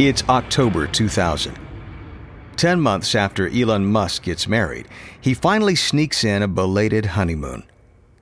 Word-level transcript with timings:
It's 0.00 0.28
October 0.28 0.88
2000. 0.88 1.56
Ten 2.56 2.80
months 2.80 3.14
after 3.14 3.48
Elon 3.48 3.86
Musk 3.86 4.24
gets 4.24 4.48
married, 4.48 4.88
he 5.20 5.34
finally 5.34 5.76
sneaks 5.76 6.24
in 6.24 6.42
a 6.42 6.48
belated 6.48 7.06
honeymoon. 7.06 7.62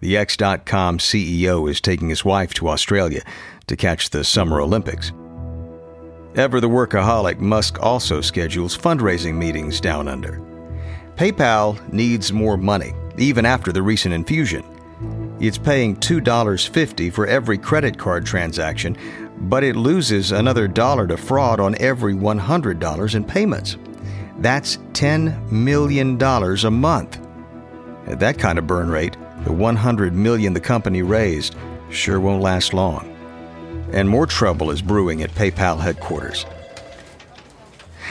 The 0.00 0.18
X.com 0.18 0.98
CEO 0.98 1.70
is 1.70 1.80
taking 1.80 2.10
his 2.10 2.26
wife 2.26 2.52
to 2.54 2.68
Australia 2.68 3.22
to 3.68 3.76
catch 3.76 4.10
the 4.10 4.22
Summer 4.22 4.60
Olympics. 4.60 5.12
Ever 6.34 6.60
the 6.60 6.68
workaholic, 6.68 7.38
Musk 7.38 7.82
also 7.82 8.20
schedules 8.20 8.76
fundraising 8.76 9.36
meetings 9.36 9.80
down 9.80 10.08
under. 10.08 10.42
PayPal 11.16 11.90
needs 11.90 12.34
more 12.34 12.58
money, 12.58 12.92
even 13.16 13.46
after 13.46 13.72
the 13.72 13.82
recent 13.82 14.12
infusion. 14.12 14.62
It's 15.40 15.58
paying 15.58 15.96
$2.50 15.96 17.12
for 17.12 17.26
every 17.26 17.56
credit 17.56 17.98
card 17.98 18.26
transaction, 18.26 18.96
but 19.42 19.64
it 19.64 19.76
loses 19.76 20.32
another 20.32 20.68
dollar 20.68 21.06
to 21.06 21.16
fraud 21.16 21.60
on 21.60 21.74
every 21.80 22.14
$100 22.14 23.14
in 23.14 23.24
payments. 23.24 23.76
That's 24.38 24.76
$10 24.92 25.50
million 25.50 26.20
a 26.22 26.70
month. 26.70 27.18
At 28.06 28.20
that 28.20 28.38
kind 28.38 28.58
of 28.58 28.66
burn 28.66 28.88
rate, 28.88 29.16
the 29.44 29.52
100 29.52 30.14
million 30.14 30.52
the 30.52 30.60
company 30.60 31.02
raised 31.02 31.56
sure 31.90 32.20
won't 32.20 32.42
last 32.42 32.72
long. 32.72 33.08
And 33.92 34.08
more 34.08 34.26
trouble 34.26 34.70
is 34.70 34.80
brewing 34.80 35.22
at 35.22 35.30
PayPal 35.32 35.78
headquarters. 35.78 36.46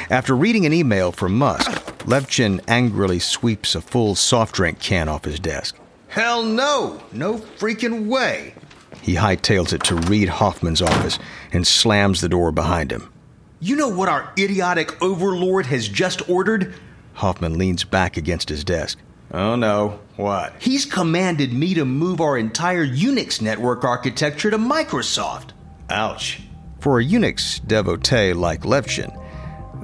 After 0.10 0.36
reading 0.36 0.66
an 0.66 0.74
email 0.74 1.12
from 1.12 1.38
Musk, 1.38 1.72
Levchin 2.06 2.62
angrily 2.68 3.20
sweeps 3.20 3.76
a 3.76 3.82
full 3.82 4.16
soft 4.16 4.56
drink 4.56 4.80
can 4.80 5.08
off 5.08 5.26
his 5.26 5.40
desk. 5.40 5.78
Hell 6.08 6.44
no! 6.44 7.02
No 7.14 7.38
freaking 7.38 8.08
way! 8.08 8.54
He 9.02 9.16
hightails 9.16 9.74
it 9.74 9.84
to 9.86 9.96
Reid 9.96 10.30
Hoffman's 10.30 10.82
office 10.82 11.18
and 11.52 11.66
slams 11.66 12.22
the 12.22 12.30
door 12.30 12.52
behind 12.52 12.92
him. 12.92 13.12
You 13.60 13.76
know 13.76 13.90
what 13.90 14.10
our 14.10 14.32
idiotic 14.38 15.02
overlord 15.02 15.68
has 15.68 15.88
just 15.88 16.28
ordered? 16.30 16.74
Hoffman 17.14 17.58
leans 17.58 17.84
back 17.84 18.18
against 18.18 18.50
his 18.50 18.64
desk. 18.64 18.98
Oh 19.34 19.56
no, 19.56 20.00
what? 20.18 20.54
He's 20.60 20.86
commanded 20.86 21.54
me 21.54 21.74
to 21.76 21.86
move 21.86 22.20
our 22.20 22.38
entire 22.38 22.86
Unix 22.86 23.42
network 23.42 23.84
architecture 23.84 24.52
to 24.52 24.58
Microsoft. 24.58 25.52
Ouch. 25.90 26.42
For 26.80 27.00
a 27.00 27.06
Unix 27.06 27.66
devotee 27.66 28.34
like 28.34 28.62
Levchin, 28.62 29.16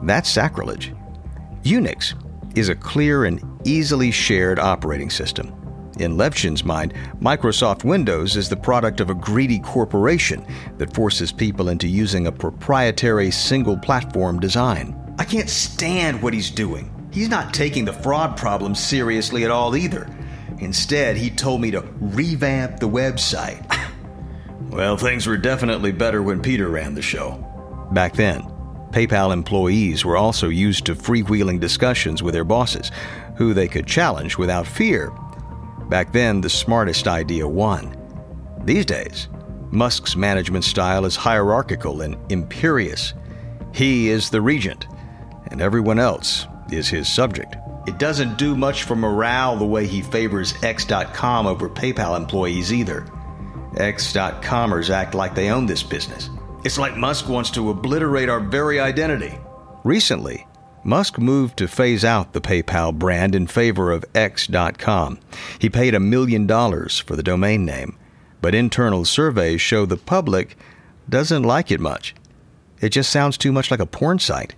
that's 0.04 0.30
sacrilege. 0.30 0.94
Unix 1.64 2.14
is 2.58 2.70
a 2.70 2.76
clear 2.76 3.26
and 3.26 3.42
easily 3.66 4.12
shared 4.12 4.60
operating 4.60 5.10
system. 5.10 5.54
In 6.00 6.16
Levchin's 6.16 6.64
mind, 6.64 6.94
Microsoft 7.20 7.84
Windows 7.84 8.36
is 8.36 8.50
the 8.50 8.56
product 8.56 9.00
of 9.00 9.10
a 9.10 9.16
greedy 9.16 9.58
corporation 9.60 10.46
that 10.78 10.94
forces 10.94 11.32
people 11.32 11.70
into 11.70 11.88
using 11.88 12.28
a 12.28 12.32
proprietary 12.32 13.32
single 13.32 13.78
platform 13.78 14.40
design. 14.40 14.96
I 15.18 15.24
can't 15.24 15.50
stand 15.50 16.22
what 16.22 16.36
he's 16.36 16.52
doing. 16.52 16.94
He's 17.12 17.30
not 17.30 17.52
taking 17.52 17.84
the 17.84 17.94
fraud 17.94 18.38
problem 18.38 18.76
seriously 18.76 19.44
at 19.44 19.50
all 19.50 19.76
either. 19.76 20.08
Instead, 20.60 21.18
he 21.18 21.32
told 21.32 21.62
me 21.62 21.72
to 21.72 21.82
revamp 22.00 22.80
the 22.80 22.90
website. 22.90 23.66
well, 24.70 24.98
things 24.98 25.26
were 25.26 25.38
definitely 25.38 25.92
better 25.92 26.22
when 26.22 26.44
Peter 26.44 26.70
ran 26.70 26.94
the 26.94 27.02
show. 27.02 27.44
Back 27.92 28.14
then, 28.14 28.44
PayPal 28.92 29.34
employees 29.34 30.06
were 30.06 30.18
also 30.18 30.50
used 30.50 30.86
to 30.86 30.94
freewheeling 30.94 31.60
discussions 31.60 32.22
with 32.22 32.36
their 32.36 32.44
bosses, 32.44 32.92
who 33.36 33.56
they 33.56 33.68
could 33.68 33.88
challenge 33.88 34.38
without 34.38 34.68
fear 34.68 35.12
Back 35.90 36.12
then, 36.12 36.42
the 36.42 36.50
smartest 36.50 37.08
idea 37.08 37.48
won. 37.48 37.96
These 38.64 38.86
days, 38.86 39.30
Musk's 39.72 40.16
management 40.16 40.64
style 40.64 41.06
is 41.06 41.16
hierarchical 41.16 42.02
and 42.02 42.18
imperious. 42.32 43.14
He 43.74 44.10
is 44.10 44.30
the 44.30 44.42
regent, 44.42 44.88
and 45.52 45.62
everyone 45.62 46.00
else 46.00 46.46
is 46.72 46.88
his 46.88 47.08
subject. 47.08 47.56
It 47.88 48.00
doesn't 48.00 48.38
do 48.38 48.56
much 48.56 48.84
for 48.84 48.96
morale 48.96 49.56
the 49.56 49.66
way 49.66 49.86
he 49.88 50.02
favors 50.02 50.54
X.com 50.64 51.48
over 51.48 51.70
PayPal 51.70 52.18
employees 52.18 52.74
either. 52.74 53.06
X.comers 53.78 54.90
act 54.90 55.14
like 55.14 55.36
they 55.36 55.50
own 55.50 55.66
this 55.66 55.84
business. 55.84 56.30
It's 56.66 56.78
like 56.78 56.98
Musk 56.98 57.30
wants 57.30 57.52
to 57.52 57.70
obliterate 57.70 58.30
our 58.30 58.40
very 58.40 58.80
identity. 58.80 59.38
Recently, 59.84 60.47
Musk 60.88 61.20
moved 61.20 61.58
to 61.58 61.68
phase 61.68 62.06
out 62.06 62.32
the 62.32 62.40
PayPal 62.40 62.98
brand 62.98 63.36
in 63.36 63.46
favor 63.46 63.92
of 63.92 64.06
X.com. 64.16 65.20
He 65.60 65.70
paid 65.70 65.94
a 65.94 66.00
million 66.00 66.48
dollars 66.48 66.98
for 66.98 67.18
the 67.18 67.22
domain 67.22 67.66
name, 67.66 67.98
but 68.40 68.56
internal 68.56 69.04
surveys 69.04 69.60
show 69.60 69.86
the 69.86 69.98
public 69.98 70.56
doesn't 71.10 71.44
like 71.44 71.72
it 71.72 71.82
much. 71.82 72.16
It 72.80 72.90
just 72.90 73.10
sounds 73.10 73.38
too 73.38 73.52
much 73.52 73.70
like 73.70 73.82
a 73.82 73.86
porn 73.86 74.20
site. 74.20 74.56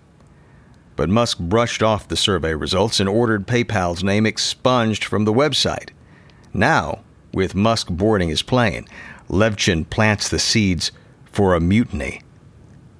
But 0.95 1.09
Musk 1.09 1.39
brushed 1.39 1.81
off 1.81 2.07
the 2.07 2.15
survey 2.15 2.53
results 2.53 2.99
and 2.99 3.09
ordered 3.09 3.47
PayPal's 3.47 4.03
name 4.03 4.27
expunged 4.27 5.03
from 5.03 5.25
the 5.25 5.33
website. 5.33 5.89
Now, 6.53 6.99
with 7.33 7.55
Musk 7.55 7.87
boarding 7.87 8.29
his 8.29 8.43
plane, 8.43 8.87
Levchin 9.31 9.89
plants 9.89 10.29
the 10.29 10.37
seeds 10.37 10.91
for 11.25 11.55
a 11.55 11.59
mutiny. 11.59 12.21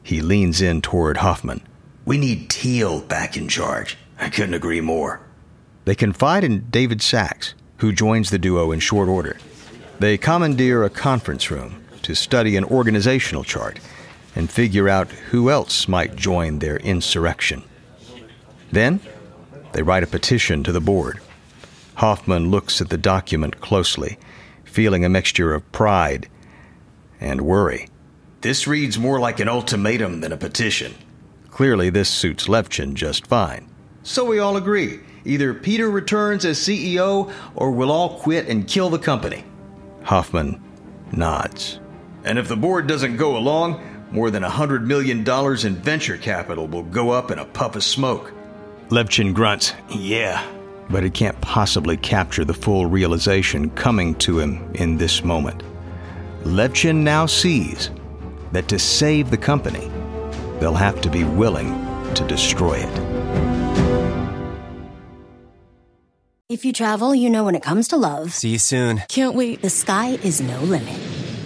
He 0.02 0.20
leans 0.20 0.64
in 0.64 0.82
toward 0.82 1.18
Hoffman. 1.18 1.62
We 2.10 2.18
need 2.18 2.50
Thiel 2.50 3.02
back 3.02 3.38
in 3.38 3.48
charge. 3.48 3.96
I 4.20 4.30
couldn't 4.30 4.56
agree 4.56 4.82
more. 4.82 5.22
They 5.86 5.94
confide 5.94 6.44
in 6.44 6.68
David 6.72 7.04
Sacks, 7.04 7.54
who 7.78 7.92
joins 7.92 8.32
the 8.32 8.40
duo 8.40 8.72
in 8.72 8.80
short 8.80 9.08
order. 9.08 9.38
They 10.00 10.18
commandeer 10.18 10.84
a 10.84 10.90
conference 10.90 11.52
room 11.52 11.84
to 12.02 12.16
study 12.16 12.58
an 12.58 12.64
organizational 12.64 13.44
chart 13.44 13.80
and 14.36 14.50
figure 14.50 14.90
out 14.90 15.12
who 15.30 15.52
else 15.52 15.88
might 15.88 16.16
join 16.16 16.58
their 16.58 16.78
insurrection. 16.78 17.62
Then, 18.72 19.02
they 19.74 19.84
write 19.84 20.02
a 20.02 20.08
petition 20.08 20.64
to 20.64 20.72
the 20.72 20.82
board. 20.82 21.20
Hoffman 21.94 22.50
looks 22.50 22.82
at 22.82 22.90
the 22.90 22.98
document 22.98 23.62
closely, 23.62 24.18
feeling 24.64 25.06
a 25.06 25.10
mixture 25.10 25.54
of 25.54 25.72
pride 25.72 26.28
and 27.22 27.42
worry. 27.42 27.88
This 28.42 28.66
reads 28.66 28.98
more 28.98 29.20
like 29.20 29.40
an 29.40 29.48
ultimatum 29.48 30.22
than 30.22 30.32
a 30.32 30.38
petition. 30.38 30.96
Clearly, 31.60 31.90
this 31.90 32.08
suits 32.08 32.48
Levchin 32.48 32.94
just 32.94 33.28
fine. 33.28 33.68
So 34.04 34.24
we 34.24 34.40
all 34.40 34.56
agree. 34.56 35.02
Either 35.26 35.54
Peter 35.54 35.90
returns 35.90 36.46
as 36.46 36.58
CEO 36.58 37.34
or 37.54 37.72
we'll 37.72 37.92
all 37.92 38.18
quit 38.18 38.48
and 38.48 38.66
kill 38.66 38.90
the 38.90 38.98
company. 38.98 39.44
Hoffman 40.04 40.64
nods. 41.12 41.82
And 42.24 42.40
if 42.40 42.48
the 42.48 42.56
board 42.56 42.88
doesn't 42.88 43.18
go 43.18 43.36
along, 43.36 43.84
more 44.10 44.32
than 44.32 44.46
a 44.46 44.50
$100 44.50 44.86
million 44.86 45.28
in 45.68 45.84
venture 45.84 46.16
capital 46.16 46.66
will 46.66 46.84
go 46.84 47.10
up 47.10 47.30
in 47.30 47.40
a 47.40 47.46
puff 47.46 47.76
of 47.76 47.84
smoke. 47.84 48.32
Levchin 48.88 49.34
grunts, 49.34 49.74
Yeah, 49.90 50.42
but 50.90 51.04
he 51.04 51.10
can't 51.10 51.42
possibly 51.42 51.98
capture 51.98 52.46
the 52.46 52.54
full 52.54 52.86
realization 52.86 53.70
coming 53.72 54.16
to 54.20 54.40
him 54.40 54.72
in 54.76 54.96
this 54.96 55.26
moment. 55.26 55.62
Levchin 56.44 57.04
now 57.04 57.26
sees 57.26 57.92
that 58.54 58.70
to 58.70 58.80
save 58.80 59.30
the 59.30 59.38
company, 59.38 59.92
they'll 60.60 60.74
have 60.74 61.02
to 61.02 61.10
be 61.10 61.24
willing 61.24 61.70
to 62.16 62.26
destroy 62.28 62.80
it. 62.80 63.10
If 66.50 66.66
you 66.66 66.74
travel, 66.74 67.14
you 67.14 67.30
know 67.30 67.44
when 67.44 67.54
it 67.54 67.62
comes 67.62 67.88
to 67.90 67.98
love. 67.98 68.34
See 68.34 68.50
you 68.50 68.58
soon. 68.58 69.04
Can't 69.08 69.36
wait. 69.36 69.62
The 69.62 69.70
sky 69.70 70.20
is 70.24 70.42
no 70.42 70.60
limit. 70.62 71.00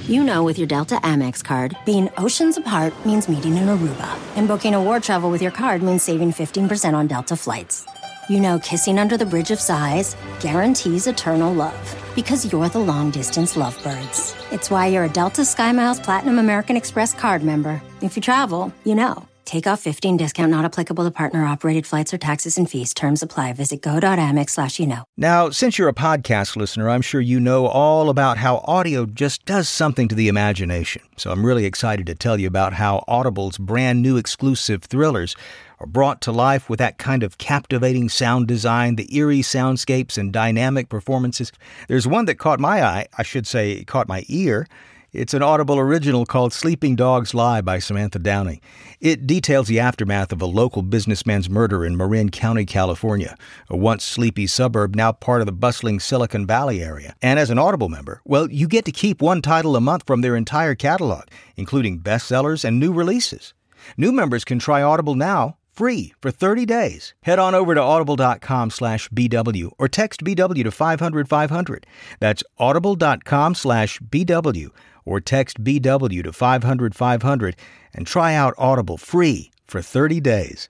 You 0.07 0.23
know 0.23 0.43
with 0.43 0.57
your 0.57 0.67
Delta 0.67 0.95
Amex 0.95 1.43
card, 1.43 1.75
being 1.85 2.09
oceans 2.17 2.57
apart 2.57 2.93
means 3.05 3.27
meeting 3.29 3.57
in 3.57 3.65
Aruba, 3.65 4.17
and 4.35 4.47
booking 4.47 4.73
a 4.73 4.81
war 4.81 4.99
travel 4.99 5.29
with 5.29 5.41
your 5.41 5.51
card 5.51 5.83
means 5.83 6.03
saving 6.03 6.31
15% 6.31 6.93
on 6.93 7.07
Delta 7.07 7.35
flights. 7.35 7.85
You 8.29 8.39
know 8.39 8.57
kissing 8.59 8.99
under 8.99 9.17
the 9.17 9.25
bridge 9.25 9.51
of 9.51 9.59
sighs 9.59 10.15
guarantees 10.39 11.07
eternal 11.07 11.53
love 11.53 12.13
because 12.15 12.49
you're 12.49 12.69
the 12.69 12.79
long 12.79 13.11
distance 13.11 13.57
lovebirds. 13.57 14.33
It's 14.51 14.69
why 14.69 14.87
you're 14.87 15.03
a 15.05 15.09
Delta 15.09 15.41
SkyMiles 15.41 16.01
Platinum 16.01 16.39
American 16.39 16.77
Express 16.77 17.13
card 17.13 17.43
member. 17.43 17.81
If 18.01 18.15
you 18.15 18.21
travel, 18.21 18.73
you 18.85 18.95
know. 18.95 19.27
Take 19.45 19.67
off 19.67 19.81
15 19.81 20.17
discount 20.17 20.51
not 20.51 20.65
applicable 20.65 21.03
to 21.03 21.11
partner 21.11 21.45
operated 21.45 21.85
flights 21.85 22.13
or 22.13 22.17
taxes 22.17 22.57
and 22.57 22.69
fees. 22.69 22.93
Terms 22.93 23.21
apply. 23.21 23.53
Visit 23.53 23.81
go.amex 23.81 24.51
slash 24.51 24.79
you 24.79 24.87
know. 24.87 25.03
Now, 25.17 25.49
since 25.49 25.77
you're 25.77 25.89
a 25.89 25.93
podcast 25.93 26.55
listener, 26.55 26.89
I'm 26.89 27.01
sure 27.01 27.21
you 27.21 27.39
know 27.39 27.67
all 27.67 28.09
about 28.09 28.37
how 28.37 28.57
audio 28.65 29.05
just 29.05 29.45
does 29.45 29.67
something 29.67 30.07
to 30.07 30.15
the 30.15 30.27
imagination. 30.27 31.01
So 31.17 31.31
I'm 31.31 31.45
really 31.45 31.65
excited 31.65 32.05
to 32.07 32.15
tell 32.15 32.39
you 32.39 32.47
about 32.47 32.73
how 32.73 33.03
Audible's 33.07 33.57
brand 33.57 34.01
new 34.01 34.17
exclusive 34.17 34.83
thrillers 34.83 35.35
are 35.79 35.87
brought 35.87 36.21
to 36.21 36.31
life 36.31 36.69
with 36.69 36.79
that 36.79 36.97
kind 36.97 37.23
of 37.23 37.37
captivating 37.37 38.07
sound 38.07 38.47
design, 38.47 38.95
the 38.95 39.13
eerie 39.15 39.41
soundscapes, 39.41 40.17
and 40.17 40.31
dynamic 40.31 40.87
performances. 40.87 41.51
There's 41.87 42.07
one 42.07 42.25
that 42.25 42.35
caught 42.35 42.59
my 42.59 42.81
eye, 42.81 43.07
I 43.17 43.23
should 43.23 43.45
say, 43.45 43.83
caught 43.83 44.07
my 44.07 44.23
ear. 44.29 44.67
It's 45.13 45.35
an 45.35 45.43
Audible 45.43 45.77
original 45.77 46.25
called 46.25 46.53
Sleeping 46.53 46.95
Dogs 46.95 47.35
Lie 47.35 47.61
by 47.61 47.77
Samantha 47.77 48.17
Downing. 48.17 48.59
It 48.99 49.27
details 49.27 49.67
the 49.67 49.79
aftermath 49.79 50.31
of 50.31 50.41
a 50.41 50.47
local 50.47 50.81
businessman's 50.81 51.47
murder 51.47 51.85
in 51.85 51.95
Marin 51.95 52.31
County, 52.31 52.65
California, 52.65 53.37
a 53.69 53.77
once 53.77 54.03
sleepy 54.03 54.47
suburb 54.47 54.95
now 54.95 55.11
part 55.11 55.41
of 55.41 55.45
the 55.45 55.51
bustling 55.51 55.99
Silicon 55.99 56.47
Valley 56.47 56.81
area. 56.81 57.15
And 57.21 57.37
as 57.37 57.51
an 57.51 57.59
Audible 57.59 57.89
member, 57.89 58.23
well, 58.25 58.51
you 58.51 58.67
get 58.67 58.85
to 58.85 58.91
keep 58.91 59.21
one 59.21 59.43
title 59.43 59.75
a 59.75 59.81
month 59.81 60.01
from 60.07 60.21
their 60.21 60.35
entire 60.35 60.73
catalog, 60.73 61.25
including 61.55 61.99
bestsellers 61.99 62.65
and 62.65 62.79
new 62.79 62.91
releases. 62.91 63.53
New 63.95 64.11
members 64.11 64.43
can 64.43 64.57
try 64.57 64.81
Audible 64.81 65.13
now 65.13 65.57
free 65.71 66.15
for 66.23 66.31
30 66.31 66.65
days. 66.65 67.13
Head 67.21 67.37
on 67.37 67.53
over 67.53 67.75
to 67.75 67.81
audible.com 67.81 68.71
slash 68.71 69.09
BW 69.09 69.73
or 69.77 69.87
text 69.87 70.23
BW 70.23 70.63
to 70.63 70.71
500 70.71 71.29
500. 71.29 71.85
That's 72.19 72.43
audible.com 72.57 73.53
slash 73.53 73.99
BW 73.99 74.71
or 75.05 75.19
text 75.19 75.63
BW 75.63 76.23
to 76.23 76.33
500 76.33 76.95
500 76.95 77.55
and 77.93 78.07
try 78.07 78.33
out 78.33 78.53
Audible 78.57 78.97
free 78.97 79.51
for 79.65 79.81
30 79.81 80.19
days. 80.19 80.69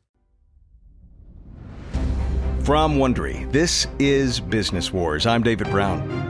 From 2.64 2.96
Wondery, 2.96 3.52
this 3.52 3.88
is 4.00 4.40
Business 4.40 4.94
Wars. 4.94 5.26
I'm 5.26 5.44
David 5.44 5.70
Brown. 5.70 6.24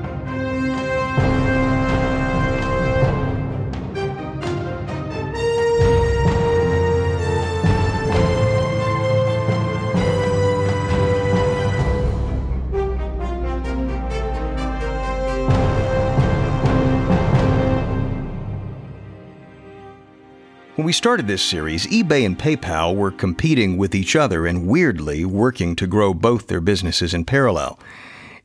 We 20.94 20.96
started 20.96 21.26
this 21.26 21.42
series, 21.42 21.88
eBay 21.88 22.24
and 22.24 22.38
PayPal 22.38 22.96
were 22.96 23.10
competing 23.10 23.78
with 23.78 23.96
each 23.96 24.16
other 24.16 24.46
and 24.46 24.68
weirdly 24.68 25.26
working 25.26 25.76
to 25.76 25.88
grow 25.88 26.14
both 26.14 26.46
their 26.46 26.62
businesses 26.62 27.16
in 27.16 27.26
parallel. 27.26 27.80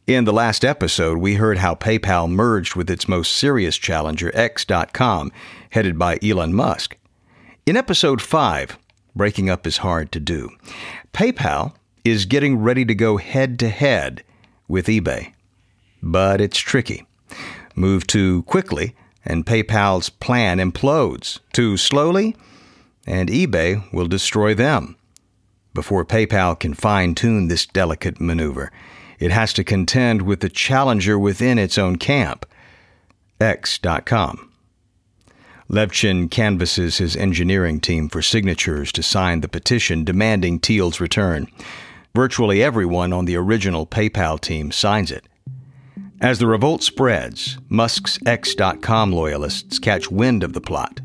In 0.07 0.25
the 0.25 0.33
last 0.33 0.65
episode, 0.65 1.19
we 1.19 1.35
heard 1.35 1.59
how 1.59 1.75
PayPal 1.75 2.27
merged 2.27 2.75
with 2.75 2.89
its 2.89 3.07
most 3.07 3.35
serious 3.35 3.77
challenger, 3.77 4.31
X.com, 4.35 5.31
headed 5.69 5.99
by 5.99 6.19
Elon 6.23 6.55
Musk. 6.55 6.97
In 7.67 7.77
episode 7.77 8.23
5, 8.23 8.79
breaking 9.15 9.51
up 9.51 9.67
is 9.67 9.77
hard 9.77 10.11
to 10.13 10.19
do, 10.19 10.49
PayPal 11.13 11.75
is 12.03 12.25
getting 12.25 12.57
ready 12.57 12.87
to 12.87 12.95
go 12.95 13.19
head 13.19 13.59
to 13.59 13.69
head 13.69 14.25
with 14.67 14.87
eBay. 14.87 15.35
But 16.03 16.41
it's 16.41 16.59
tricky. 16.59 17.07
Move 17.75 18.07
too 18.07 18.43
quickly 18.45 18.95
and 19.29 19.45
PayPal's 19.45 20.09
plan 20.09 20.59
implodes 20.59 21.39
too 21.53 21.77
slowly, 21.77 22.35
and 23.07 23.29
eBay 23.29 23.93
will 23.93 24.09
destroy 24.09 24.55
them. 24.55 24.97
Before 25.75 26.05
PayPal 26.05 26.59
can 26.59 26.73
fine 26.75 27.15
tune 27.15 27.47
this 27.47 27.67
delicate 27.67 28.21
maneuver, 28.21 28.73
it 29.21 29.31
has 29.31 29.53
to 29.53 29.65
contend 29.65 30.23
with 30.23 30.41
the 30.41 30.49
challenger 30.49 31.19
within 31.19 31.59
its 31.59 31.77
own 31.77 31.97
camp, 31.97 32.47
X.com. 33.41 34.51
Levchin 35.71 36.31
canvasses 36.31 36.97
his 36.97 37.15
engineering 37.15 37.79
team 37.79 38.09
for 38.09 38.23
signatures 38.23 38.91
to 38.93 39.03
sign 39.03 39.43
the 39.43 39.49
petition 39.49 40.03
demanding 40.03 40.59
Thiel's 40.59 41.01
return. 41.01 41.47
Virtually 42.15 42.63
everyone 42.63 43.13
on 43.13 43.27
the 43.27 43.37
original 43.37 43.87
PayPal 43.87 44.41
team 44.41 44.73
signs 44.73 45.13
it. 45.13 45.27
As 46.21 46.41
the 46.41 46.49
revolt 46.49 46.83
spreads, 46.83 47.59
Musk's 47.69 48.19
X.com 48.27 49.13
loyalists 49.13 49.79
catch 49.79 50.11
wind 50.11 50.43
of 50.43 50.53
the 50.53 50.61
plot. 50.61 51.01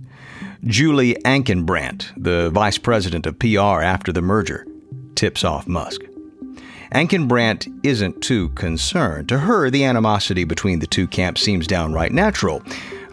Julie 0.63 1.13
Ankenbrandt, 1.23 2.11
the 2.17 2.49
vice 2.49 2.79
president 2.79 3.27
of 3.27 3.37
PR 3.37 3.83
after 3.83 4.11
the 4.11 4.23
merger, 4.23 4.65
tips 5.13 5.43
off 5.43 5.67
Musk. 5.67 6.01
Ankenbrandt 6.91 7.67
isn't 7.83 8.21
too 8.21 8.49
concerned. 8.49 9.29
To 9.29 9.37
her, 9.37 9.69
the 9.69 9.83
animosity 9.83 10.45
between 10.45 10.79
the 10.79 10.87
two 10.87 11.07
camps 11.07 11.41
seems 11.41 11.67
downright 11.67 12.11
natural, 12.11 12.63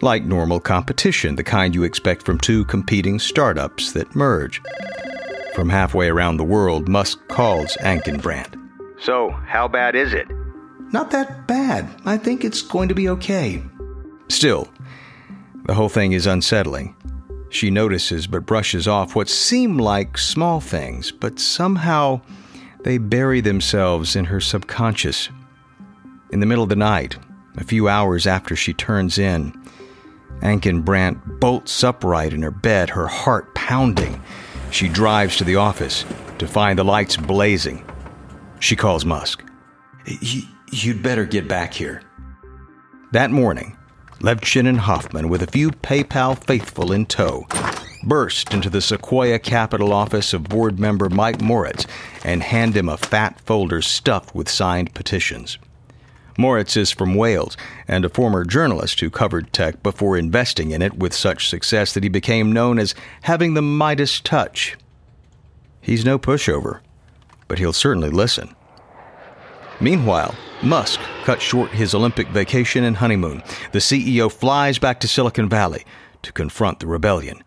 like 0.01 0.23
normal 0.23 0.59
competition, 0.59 1.35
the 1.35 1.43
kind 1.43 1.75
you 1.75 1.83
expect 1.83 2.23
from 2.25 2.39
two 2.39 2.65
competing 2.65 3.19
startups 3.19 3.91
that 3.91 4.15
merge. 4.15 4.59
From 5.53 5.69
halfway 5.69 6.09
around 6.09 6.37
the 6.37 6.43
world, 6.43 6.89
Musk 6.89 7.19
calls 7.27 7.77
Ankenbrandt. 7.81 8.55
So, 8.99 9.29
how 9.45 9.67
bad 9.67 9.95
is 9.95 10.13
it? 10.13 10.27
Not 10.91 11.11
that 11.11 11.47
bad. 11.47 11.89
I 12.05 12.17
think 12.17 12.43
it's 12.43 12.61
going 12.61 12.89
to 12.89 12.95
be 12.95 13.09
okay. 13.09 13.63
Still, 14.27 14.67
the 15.65 15.73
whole 15.73 15.89
thing 15.89 16.11
is 16.11 16.27
unsettling. 16.27 16.95
She 17.49 17.69
notices 17.69 18.27
but 18.27 18.45
brushes 18.45 18.87
off 18.87 19.15
what 19.15 19.29
seem 19.29 19.77
like 19.77 20.17
small 20.17 20.59
things, 20.59 21.11
but 21.11 21.39
somehow 21.39 22.21
they 22.83 22.97
bury 22.97 23.41
themselves 23.41 24.15
in 24.15 24.25
her 24.25 24.39
subconscious. 24.39 25.29
In 26.31 26.39
the 26.39 26.45
middle 26.45 26.63
of 26.63 26.69
the 26.69 26.75
night, 26.75 27.17
a 27.57 27.63
few 27.63 27.89
hours 27.89 28.25
after 28.25 28.55
she 28.55 28.73
turns 28.73 29.17
in, 29.17 29.53
Ankenbrandt 30.41 31.39
bolts 31.39 31.83
upright 31.83 32.33
in 32.33 32.41
her 32.41 32.51
bed, 32.51 32.89
her 32.89 33.07
heart 33.07 33.53
pounding. 33.53 34.21
She 34.71 34.87
drives 34.87 35.35
to 35.37 35.43
the 35.43 35.57
office 35.57 36.05
to 36.39 36.47
find 36.47 36.79
the 36.79 36.85
lights 36.85 37.17
blazing. 37.17 37.85
She 38.59 38.75
calls 38.75 39.05
Musk. 39.05 39.43
You'd 40.73 41.03
better 41.03 41.25
get 41.25 41.49
back 41.49 41.73
here. 41.73 42.01
That 43.11 43.29
morning, 43.29 43.75
Levchin 44.21 44.69
and 44.69 44.79
Hoffman, 44.79 45.27
with 45.27 45.43
a 45.43 45.47
few 45.47 45.69
PayPal 45.69 46.41
faithful 46.41 46.93
in 46.93 47.07
tow, 47.07 47.45
burst 48.03 48.53
into 48.53 48.69
the 48.69 48.79
Sequoia 48.79 49.37
Capital 49.37 49.91
office 49.91 50.31
of 50.33 50.45
board 50.45 50.79
member 50.79 51.09
Mike 51.09 51.41
Moritz 51.41 51.85
and 52.23 52.41
hand 52.41 52.77
him 52.77 52.87
a 52.87 52.95
fat 52.95 53.37
folder 53.41 53.81
stuffed 53.81 54.33
with 54.33 54.47
signed 54.47 54.93
petitions. 54.93 55.57
Moritz 56.37 56.77
is 56.77 56.89
from 56.89 57.15
Wales 57.15 57.57
and 57.85 58.05
a 58.05 58.09
former 58.09 58.45
journalist 58.45 59.01
who 59.01 59.09
covered 59.09 59.51
tech 59.51 59.83
before 59.83 60.15
investing 60.15 60.71
in 60.71 60.81
it 60.81 60.97
with 60.97 61.13
such 61.13 61.49
success 61.49 61.93
that 61.93 62.03
he 62.03 62.09
became 62.09 62.53
known 62.53 62.79
as 62.79 62.95
having 63.23 63.55
the 63.55 63.61
Midas 63.61 64.21
touch. 64.21 64.77
He's 65.81 66.05
no 66.05 66.17
pushover, 66.17 66.79
but 67.49 67.59
he'll 67.59 67.73
certainly 67.73 68.09
listen. 68.09 68.55
Meanwhile, 69.81 70.35
Musk 70.61 70.99
cut 71.23 71.41
short 71.41 71.71
his 71.71 71.95
Olympic 71.95 72.27
vacation 72.27 72.83
and 72.83 72.97
honeymoon. 72.97 73.41
The 73.71 73.79
CEO 73.79 74.31
flies 74.31 74.77
back 74.77 74.99
to 74.99 75.07
Silicon 75.07 75.49
Valley 75.49 75.85
to 76.21 76.31
confront 76.31 76.79
the 76.79 76.87
rebellion. 76.87 77.43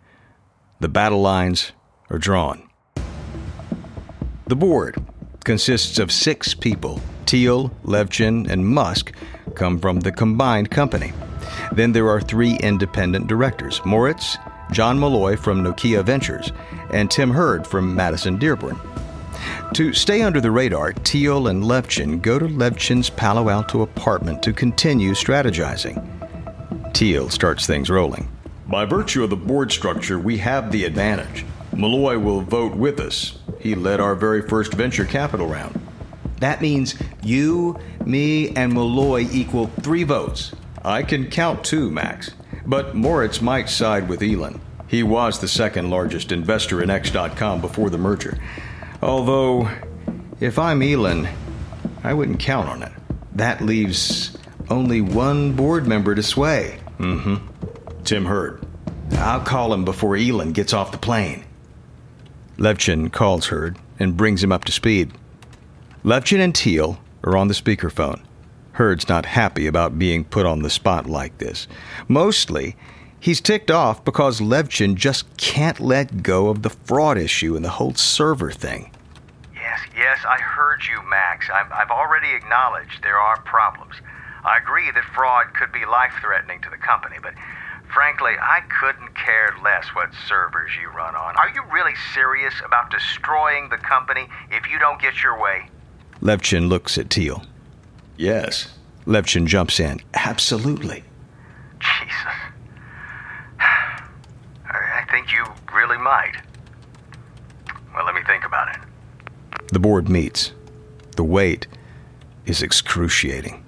The 0.81 0.89
battle 0.89 1.23
lines 1.23 1.73
are 2.11 2.19
drawn. 2.19 2.69
The 4.49 4.57
board 4.57 5.03
consists 5.45 5.99
of 5.99 6.11
six 6.11 6.55
people. 6.55 7.01
Thiel, 7.27 7.71
Levchin, 7.85 8.51
and 8.51 8.67
Musk 8.67 9.13
come 9.55 9.79
from 9.79 10.01
the 10.01 10.13
combined 10.13 10.71
company. 10.71 11.13
Then 11.73 11.93
there 11.93 12.09
are 12.09 12.21
three 12.21 12.57
independent 12.59 13.29
directors 13.29 13.81
Moritz, 13.85 14.37
John 14.73 14.99
Malloy 14.99 15.37
from 15.37 15.63
Nokia 15.63 16.05
Ventures, 16.05 16.53
and 16.91 17.11
Tim 17.11 17.31
Hurd 17.31 17.67
from 17.67 17.95
Madison 17.95 18.39
Dearborn. 18.39 18.79
To 19.75 19.93
stay 19.93 20.23
under 20.23 20.41
the 20.41 20.51
radar, 20.51 20.93
Thiel 20.93 21.49
and 21.49 21.65
Levchin 21.65 22.23
go 22.23 22.39
to 22.39 22.47
Levchin's 22.47 23.11
Palo 23.11 23.49
Alto 23.49 23.83
apartment 23.83 24.43
to 24.43 24.53
continue 24.53 25.13
strategizing. 25.13 26.03
Thiel 26.95 27.29
starts 27.31 27.67
things 27.67 27.91
rolling. 27.91 28.31
By 28.69 28.85
virtue 28.85 29.25
of 29.25 29.31
the 29.31 29.37
board 29.37 29.73
structure, 29.73 30.19
we 30.19 30.39
have 30.39 30.71
the 30.71 30.85
advantage. 30.85 31.45
Malloy 31.73 32.19
will 32.19 32.41
vote 32.41 32.75
with 32.75 33.01
us. 33.01 33.39
He 33.59 33.75
led 33.75 34.01
our 34.01 34.15
very 34.15 34.43
first 34.43 34.75
venture 34.75 35.05
capital 35.05 35.47
round. 35.47 35.81
That 36.41 36.61
means 36.61 36.95
you, 37.23 37.79
me, 38.05 38.51
and 38.51 38.73
Malloy 38.73 39.27
equal 39.31 39.67
three 39.67 40.05
votes. 40.05 40.55
I 40.85 41.03
can 41.03 41.31
count 41.31 41.65
two, 41.65 41.91
Max. 41.91 42.31
But 42.67 42.95
Moritz 42.95 43.41
might 43.41 43.69
side 43.69 44.09
with 44.09 44.23
Elon. 44.23 44.61
He 44.87 45.03
was 45.03 45.41
the 45.41 45.49
second 45.49 45.91
largest 45.91 46.31
investor 46.31 46.83
in 46.83 46.91
X.com 46.91 47.61
before 47.61 47.91
the 47.91 47.99
merger. 47.99 48.39
Although, 49.05 49.69
if 50.41 50.59
I'm 50.59 50.81
Elon, 50.81 51.29
I 52.03 52.15
wouldn't 52.15 52.41
count 52.41 52.71
on 52.71 52.83
it. 52.83 52.93
That 53.35 53.61
leaves 53.61 54.35
only 54.71 55.03
one 55.03 55.53
board 55.53 55.87
member 55.87 56.15
to 56.15 56.23
sway. 56.23 56.81
Mm 56.99 57.21
hmm. 57.21 58.03
Tim 58.05 58.25
Hurd. 58.25 58.65
I'll 59.13 59.41
call 59.41 59.75
him 59.75 59.85
before 59.85 60.17
Elon 60.17 60.53
gets 60.53 60.73
off 60.73 60.91
the 60.91 60.97
plane. 60.97 61.45
Levchin 62.57 63.13
calls 63.13 63.49
Hurd 63.49 63.77
and 63.99 64.17
brings 64.17 64.43
him 64.43 64.53
up 64.53 64.65
to 64.65 64.73
speed. 64.73 65.13
Levchin 66.03 66.41
and 66.41 66.57
Thiel 66.57 66.99
are 67.25 67.37
on 67.37 67.49
the 67.49 67.55
speakerphone. 67.55 68.23
Hurd's 68.73 69.07
not 69.07 69.27
happy 69.27 69.67
about 69.67 69.99
being 69.99 70.25
put 70.25 70.47
on 70.47 70.63
the 70.63 70.71
spot 70.71 71.07
like 71.07 71.37
this. 71.37 71.69
Mostly, 72.09 72.75
He's 73.25 73.41
ticked 73.41 73.71
off 73.71 74.05
because 74.05 74.43
Levchin 74.43 74.97
just 74.97 75.35
can't 75.39 75.81
let 75.81 76.23
go 76.23 76.49
of 76.49 76.61
the 76.61 76.69
fraud 76.69 77.17
issue 77.17 77.57
and 77.57 77.65
the 77.65 77.71
whole 77.71 77.95
server 77.95 78.51
thing. 78.51 78.94
Yes, 80.25 80.31
yes, 80.31 80.39
I 80.39 80.43
heard 80.43 80.83
you, 80.87 81.03
Max. 81.09 81.49
I've, 81.51 81.71
I've 81.73 81.91
already 81.91 82.35
acknowledged 82.35 83.03
there 83.03 83.19
are 83.19 83.41
problems. 83.43 83.95
I 84.45 84.59
agree 84.59 84.91
that 84.91 85.05
fraud 85.15 85.55
could 85.55 85.73
be 85.73 85.85
life 85.87 86.13
threatening 86.21 86.61
to 86.63 86.71
the 86.71 86.77
company, 86.77 87.17
but 87.23 87.35
frankly, 87.93 88.33
I 88.41 88.61
couldn't 88.81 89.15
care 89.15 89.55
less 89.63 89.87
what 89.95 90.11
servers 90.29 90.71
you 90.81 90.89
run 90.91 91.15
on. 91.15 91.37
Are 91.37 91.49
you 91.51 91.63
really 91.73 91.95
serious 92.13 92.55
about 92.65 92.91
destroying 92.91 93.69
the 93.71 93.79
company 93.79 94.29
if 94.51 94.69
you 94.71 94.79
don't 94.79 95.01
get 95.01 95.23
your 95.23 95.41
way? 95.41 95.69
Levchin 96.21 96.69
looks 96.69 96.99
at 96.99 97.11
Thiel. 97.11 97.45
Yes. 98.17 98.69
Levchin 99.07 99.47
jumps 99.47 99.81
in. 99.81 100.01
Absolutely. 100.15 101.05
Jesus. 101.81 102.35
I 104.69 105.05
think 105.11 105.33
you 105.33 105.45
really 105.73 105.99
might. 105.99 106.35
The 109.75 109.81
board 109.81 110.09
meets. 110.09 110.53
The 111.17 111.25
wait 111.25 111.67
is 112.47 112.63
excruciating. 112.63 113.65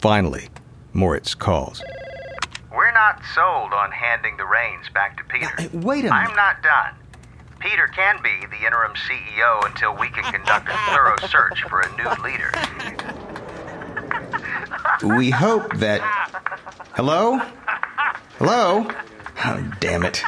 Finally, 0.00 0.48
Moritz 0.92 1.36
calls. 1.36 1.80
We're 2.72 2.90
not 2.90 3.22
sold 3.36 3.72
on 3.72 3.92
handing 3.92 4.38
the 4.38 4.44
reins 4.44 4.88
back 4.92 5.18
to 5.18 5.24
Peter. 5.32 5.52
Now, 5.56 5.68
wait 5.72 6.10
I'm 6.10 6.34
not 6.34 6.64
done. 6.64 6.96
Peter 7.60 7.86
can 7.86 8.20
be 8.24 8.44
the 8.50 8.66
interim 8.66 8.94
CEO 8.94 9.64
until 9.66 9.96
we 9.96 10.10
can 10.10 10.24
conduct 10.32 10.68
a 10.68 10.76
thorough 10.90 11.28
search 11.28 11.62
for 11.68 11.82
a 11.82 11.96
new 11.96 12.10
leader. 12.24 12.50
We 15.16 15.30
hope 15.30 15.76
that. 15.76 16.00
Hello? 16.96 17.38
Hello? 18.38 18.90
Oh, 19.44 19.72
damn 19.78 20.02
it. 20.02 20.24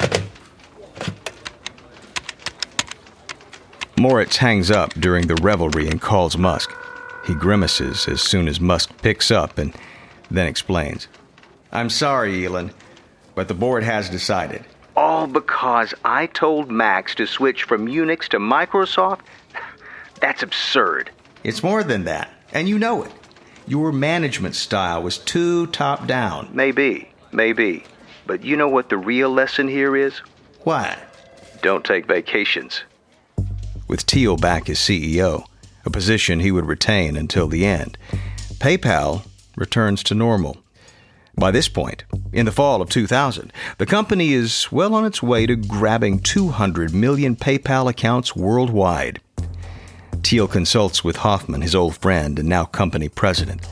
Moritz 4.01 4.37
hangs 4.37 4.71
up 4.71 4.95
during 4.95 5.27
the 5.27 5.35
revelry 5.35 5.87
and 5.87 6.01
calls 6.01 6.35
Musk. 6.35 6.75
He 7.27 7.35
grimaces 7.35 8.07
as 8.07 8.19
soon 8.19 8.47
as 8.47 8.59
Musk 8.59 8.89
picks 9.03 9.29
up 9.29 9.59
and 9.59 9.75
then 10.31 10.47
explains. 10.47 11.07
I'm 11.71 11.91
sorry, 11.91 12.43
Elon, 12.43 12.71
but 13.35 13.47
the 13.47 13.53
board 13.53 13.83
has 13.83 14.09
decided. 14.09 14.65
All 14.97 15.27
because 15.27 15.93
I 16.03 16.25
told 16.25 16.71
Max 16.71 17.13
to 17.13 17.27
switch 17.27 17.61
from 17.61 17.85
Unix 17.85 18.27
to 18.29 18.39
Microsoft? 18.39 19.19
That's 20.19 20.41
absurd. 20.41 21.11
It's 21.43 21.61
more 21.61 21.83
than 21.83 22.05
that, 22.05 22.33
and 22.53 22.67
you 22.67 22.79
know 22.79 23.03
it. 23.03 23.11
Your 23.67 23.91
management 23.91 24.55
style 24.55 25.03
was 25.03 25.19
too 25.19 25.67
top 25.67 26.07
down. 26.07 26.49
Maybe, 26.53 27.07
maybe. 27.31 27.83
But 28.25 28.43
you 28.43 28.57
know 28.57 28.67
what 28.67 28.89
the 28.89 28.97
real 28.97 29.29
lesson 29.29 29.67
here 29.67 29.95
is? 29.95 30.17
What? 30.63 30.97
Don't 31.61 31.85
take 31.85 32.07
vacations. 32.07 32.81
With 33.91 34.03
Thiel 34.03 34.37
back 34.37 34.69
as 34.69 34.79
CEO, 34.79 35.43
a 35.83 35.89
position 35.89 36.39
he 36.39 36.49
would 36.49 36.65
retain 36.65 37.17
until 37.17 37.49
the 37.49 37.65
end, 37.65 37.97
PayPal 38.53 39.27
returns 39.57 40.01
to 40.03 40.15
normal. 40.15 40.55
By 41.35 41.51
this 41.51 41.67
point, 41.67 42.05
in 42.31 42.45
the 42.45 42.53
fall 42.53 42.81
of 42.81 42.87
2000, 42.87 43.51
the 43.79 43.85
company 43.85 44.31
is 44.31 44.71
well 44.71 44.95
on 44.95 45.03
its 45.03 45.21
way 45.21 45.45
to 45.45 45.57
grabbing 45.57 46.19
200 46.19 46.93
million 46.93 47.35
PayPal 47.35 47.89
accounts 47.89 48.33
worldwide. 48.33 49.19
Thiel 50.23 50.47
consults 50.47 51.03
with 51.03 51.17
Hoffman, 51.17 51.61
his 51.61 51.75
old 51.75 51.97
friend 51.97 52.39
and 52.39 52.47
now 52.47 52.63
company 52.63 53.09
president. 53.09 53.67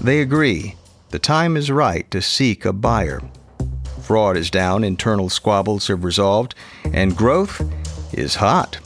They 0.00 0.20
agree 0.20 0.74
the 1.10 1.20
time 1.20 1.56
is 1.56 1.70
right 1.70 2.10
to 2.10 2.20
seek 2.20 2.64
a 2.64 2.72
buyer. 2.72 3.22
Fraud 4.02 4.36
is 4.36 4.50
down, 4.50 4.82
internal 4.82 5.28
squabbles 5.28 5.86
have 5.86 6.02
resolved, 6.02 6.56
and 6.92 7.16
growth 7.16 7.62
is 8.12 8.34
hot. 8.34 8.80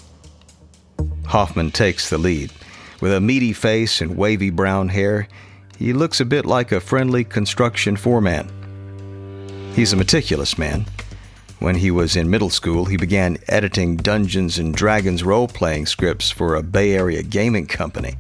Hoffman 1.27 1.71
takes 1.71 2.11
the 2.11 2.19
lead. 2.19 2.53
With 3.01 3.13
a 3.13 3.21
meaty 3.21 3.53
face 3.53 4.01
and 4.01 4.17
wavy 4.17 4.51
brown 4.51 4.89
hair, 4.89 5.29
he 5.79 5.93
looks 5.93 6.21
a 6.21 6.25
bit 6.25 6.47
like 6.47 6.71
a 6.71 6.81
friendly 6.81 7.25
construction 7.25 7.97
foreman. 7.97 8.49
He's 9.75 9.93
a 9.93 9.97
meticulous 9.97 10.59
man. 10.59 10.87
When 11.59 11.77
he 11.77 11.91
was 11.91 12.17
in 12.17 12.29
middle 12.29 12.51
school, 12.51 12.85
he 12.85 12.97
began 12.97 13.39
editing 13.49 13.97
Dungeons 13.97 14.59
and 14.59 14.75
Dragons 14.75 15.25
role 15.25 15.49
playing 15.49 15.87
scripts 15.87 16.31
for 16.31 16.55
a 16.55 16.63
Bay 16.63 16.93
Area 16.93 17.23
gaming 17.23 17.67
company. 17.67 18.17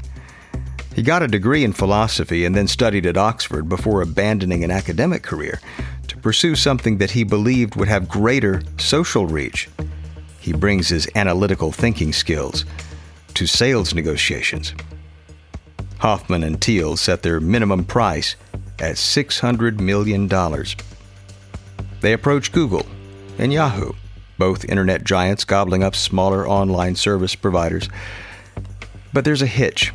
He 0.94 1.02
got 1.02 1.22
a 1.22 1.28
degree 1.28 1.64
in 1.64 1.72
philosophy 1.72 2.44
and 2.44 2.54
then 2.54 2.68
studied 2.68 3.06
at 3.06 3.16
Oxford 3.16 3.68
before 3.68 4.02
abandoning 4.02 4.62
an 4.64 4.70
academic 4.70 5.22
career 5.22 5.60
to 6.08 6.16
pursue 6.16 6.54
something 6.54 6.98
that 6.98 7.10
he 7.10 7.24
believed 7.24 7.76
would 7.76 7.88
have 7.88 8.08
greater 8.08 8.62
social 8.78 9.26
reach. 9.26 9.68
He 10.38 10.52
brings 10.52 10.88
his 10.88 11.08
analytical 11.14 11.72
thinking 11.72 12.12
skills 12.12 12.64
to 13.32 13.46
sales 13.46 13.94
negotiations. 13.94 14.74
Hoffman 15.98 16.42
and 16.42 16.60
Thiel 16.60 16.96
set 16.96 17.22
their 17.22 17.40
minimum 17.40 17.84
price 17.84 18.36
at 18.78 18.96
$600 18.96 19.78
million. 19.78 20.28
They 22.00 22.12
approach 22.12 22.50
Google 22.52 22.86
and 23.38 23.52
Yahoo, 23.52 23.92
both 24.38 24.64
internet 24.64 25.04
giants 25.04 25.44
gobbling 25.44 25.82
up 25.82 25.94
smaller 25.94 26.48
online 26.48 26.96
service 26.96 27.34
providers. 27.34 27.88
But 29.12 29.24
there's 29.24 29.42
a 29.42 29.46
hitch. 29.46 29.92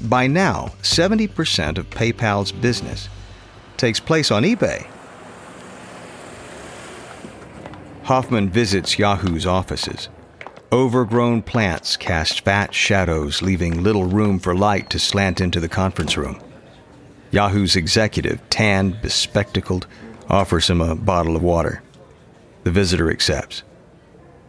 By 0.00 0.26
now, 0.26 0.72
70% 0.82 1.78
of 1.78 1.90
PayPal's 1.90 2.50
business 2.50 3.08
takes 3.76 4.00
place 4.00 4.30
on 4.30 4.42
eBay. 4.42 4.86
Hoffman 8.04 8.48
visits 8.48 8.98
Yahoo's 8.98 9.46
offices. 9.46 10.08
Overgrown 10.72 11.42
plants 11.42 11.98
cast 11.98 12.46
fat 12.46 12.72
shadows, 12.72 13.42
leaving 13.42 13.82
little 13.82 14.06
room 14.06 14.38
for 14.38 14.54
light 14.54 14.88
to 14.88 14.98
slant 14.98 15.38
into 15.38 15.60
the 15.60 15.68
conference 15.68 16.16
room. 16.16 16.40
Yahoo's 17.30 17.76
executive, 17.76 18.40
tanned, 18.48 19.02
bespectacled, 19.02 19.86
offers 20.30 20.70
him 20.70 20.80
a 20.80 20.94
bottle 20.94 21.36
of 21.36 21.42
water. 21.42 21.82
The 22.64 22.70
visitor 22.70 23.10
accepts. 23.10 23.62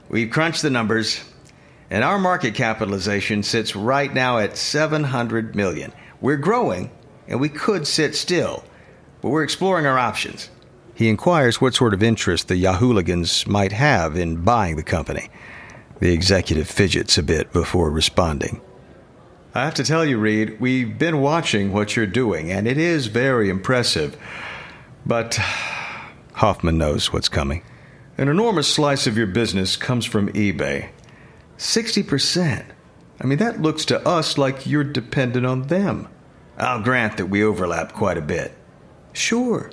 We've 0.08 0.30
crunched 0.30 0.62
the 0.62 0.70
numbers, 0.70 1.22
and 1.89 2.06
our 2.06 2.18
market 2.18 2.56
capitalization 2.56 3.44
sits 3.44 3.75
right 3.75 4.13
now 4.13 4.38
at 4.38 4.56
700 4.56 5.58
million. 5.58 5.92
We're 6.22 6.38
growing, 6.38 6.89
and 7.27 7.42
we 7.42 7.50
could 7.50 7.86
sit 7.86 8.15
still, 8.15 8.63
but 9.22 9.27
we're 9.27 9.44
exploring 9.44 9.86
our 9.86 10.00
options. 10.00 10.50
He 10.96 11.10
inquires 11.10 11.60
what 11.60 11.74
sort 11.74 11.94
of 11.94 12.01
interest 12.01 12.48
the 12.48 12.56
Yahooligans 12.56 13.46
might 13.46 13.74
have 13.74 14.15
in 14.15 14.38
buying 14.46 14.77
the 14.77 14.84
company. 14.84 15.30
The 16.03 16.12
executive 16.12 16.67
fidgets 16.67 17.17
a 17.17 17.24
bit 17.24 17.53
before 17.53 17.89
responding. 17.89 18.60
I 19.55 19.63
have 19.63 19.75
to 19.75 19.86
tell 19.86 20.03
you, 20.03 20.17
Reid, 20.17 20.60
we've 20.60 21.00
been 21.00 21.22
watching 21.22 21.72
what 21.72 21.95
you're 21.95 22.05
doing, 22.05 22.51
and 22.51 22.67
it 22.67 22.77
is 22.77 23.07
very 23.07 23.50
impressive. 23.50 24.17
But 25.05 25.36
Hoffman 26.33 26.77
knows 26.77 27.13
what's 27.13 27.29
coming. 27.29 27.63
an 28.17 28.27
enormous 28.27 28.67
slice 28.67 29.07
of 29.07 29.15
your 29.15 29.27
business 29.27 29.77
comes 29.77 30.05
from 30.05 30.27
eBay 30.33 30.89
60%. 31.57 32.65
I 33.22 33.25
mean, 33.25 33.38
that 33.38 33.62
looks 33.62 33.86
to 33.86 34.05
us 34.05 34.38
like 34.38 34.67
you're 34.67 34.83
dependent 34.83 35.45
on 35.45 35.67
them. 35.67 36.10
I'll 36.57 36.83
grant 36.83 37.15
that 37.15 37.27
we 37.27 37.45
overlap 37.45 37.93
quite 37.93 38.17
a 38.17 38.22
bit. 38.22 38.51
Sure. 39.13 39.72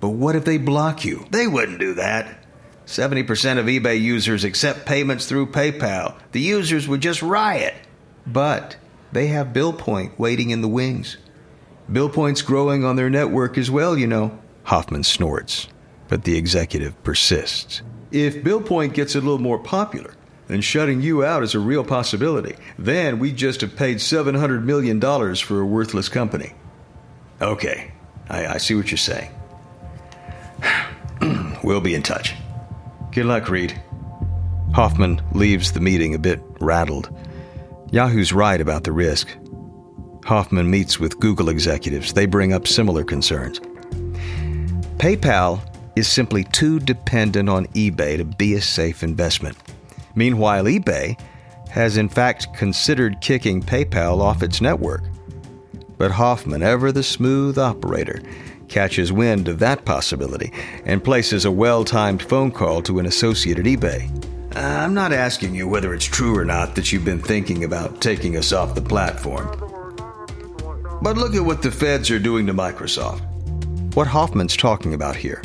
But 0.00 0.10
what 0.10 0.36
if 0.36 0.44
they 0.44 0.58
block 0.58 1.06
you? 1.06 1.24
They 1.30 1.46
wouldn't 1.46 1.78
do 1.78 1.94
that. 1.94 2.41
70% 2.86 3.58
of 3.58 3.66
eBay 3.66 4.00
users 4.00 4.44
accept 4.44 4.86
payments 4.86 5.26
through 5.26 5.46
PayPal. 5.46 6.14
The 6.32 6.40
users 6.40 6.88
would 6.88 7.00
just 7.00 7.22
riot. 7.22 7.74
But 8.26 8.76
they 9.12 9.28
have 9.28 9.48
BillPoint 9.48 10.18
waiting 10.18 10.50
in 10.50 10.62
the 10.62 10.68
wings. 10.68 11.16
BillPoint's 11.90 12.42
growing 12.42 12.84
on 12.84 12.96
their 12.96 13.10
network 13.10 13.58
as 13.58 13.70
well, 13.70 13.96
you 13.96 14.06
know. 14.06 14.38
Hoffman 14.64 15.04
snorts, 15.04 15.68
but 16.08 16.24
the 16.24 16.36
executive 16.36 17.02
persists. 17.02 17.82
If 18.10 18.36
BillPoint 18.36 18.94
gets 18.94 19.14
a 19.14 19.20
little 19.20 19.38
more 19.38 19.58
popular, 19.58 20.14
then 20.48 20.60
shutting 20.60 21.00
you 21.00 21.24
out 21.24 21.42
is 21.42 21.54
a 21.54 21.60
real 21.60 21.84
possibility. 21.84 22.56
Then 22.78 23.18
we 23.18 23.32
just 23.32 23.60
have 23.62 23.76
paid 23.76 23.98
$700 23.98 24.62
million 24.62 25.00
for 25.36 25.60
a 25.60 25.66
worthless 25.66 26.08
company. 26.08 26.52
Okay, 27.40 27.92
I, 28.28 28.46
I 28.46 28.56
see 28.58 28.74
what 28.74 28.90
you're 28.90 28.98
saying. 28.98 29.30
we'll 31.64 31.80
be 31.80 31.94
in 31.94 32.02
touch. 32.02 32.34
Good 33.12 33.26
luck, 33.26 33.50
Reid. 33.50 33.78
Hoffman 34.72 35.20
leaves 35.32 35.72
the 35.72 35.80
meeting 35.80 36.14
a 36.14 36.18
bit 36.18 36.40
rattled. 36.60 37.14
Yahoo's 37.90 38.32
right 38.32 38.58
about 38.58 38.84
the 38.84 38.92
risk. 38.92 39.28
Hoffman 40.24 40.70
meets 40.70 40.98
with 40.98 41.20
Google 41.20 41.50
executives. 41.50 42.14
They 42.14 42.24
bring 42.24 42.54
up 42.54 42.66
similar 42.66 43.04
concerns. 43.04 43.60
PayPal 44.96 45.60
is 45.94 46.08
simply 46.08 46.44
too 46.44 46.80
dependent 46.80 47.50
on 47.50 47.66
eBay 47.68 48.16
to 48.16 48.24
be 48.24 48.54
a 48.54 48.62
safe 48.62 49.02
investment. 49.02 49.58
Meanwhile, 50.14 50.64
eBay 50.64 51.20
has 51.68 51.98
in 51.98 52.08
fact 52.08 52.54
considered 52.56 53.20
kicking 53.20 53.62
PayPal 53.62 54.20
off 54.20 54.42
its 54.42 54.62
network. 54.62 55.02
But 55.98 56.12
Hoffman, 56.12 56.62
ever 56.62 56.92
the 56.92 57.02
smooth 57.02 57.58
operator, 57.58 58.22
catches 58.72 59.12
wind 59.12 59.48
of 59.48 59.58
that 59.58 59.84
possibility 59.84 60.50
and 60.86 61.04
places 61.04 61.44
a 61.44 61.50
well 61.50 61.84
timed 61.84 62.22
phone 62.22 62.50
call 62.50 62.82
to 62.82 62.98
an 62.98 63.06
associate 63.06 63.58
at 63.58 63.66
eBay. 63.66 64.10
Uh, 64.56 64.60
I'm 64.60 64.94
not 64.94 65.12
asking 65.12 65.54
you 65.54 65.68
whether 65.68 65.94
it's 65.94 66.06
true 66.06 66.36
or 66.36 66.44
not 66.44 66.74
that 66.74 66.90
you've 66.90 67.04
been 67.04 67.22
thinking 67.22 67.64
about 67.64 68.00
taking 68.00 68.36
us 68.36 68.52
off 68.52 68.74
the 68.74 68.82
platform. 68.82 69.46
But 71.02 71.16
look 71.16 71.34
at 71.34 71.44
what 71.44 71.62
the 71.62 71.70
feds 71.70 72.10
are 72.10 72.18
doing 72.18 72.46
to 72.46 72.54
Microsoft. 72.54 73.20
What 73.94 74.06
Hoffman's 74.06 74.56
talking 74.56 74.94
about 74.94 75.16
here 75.16 75.42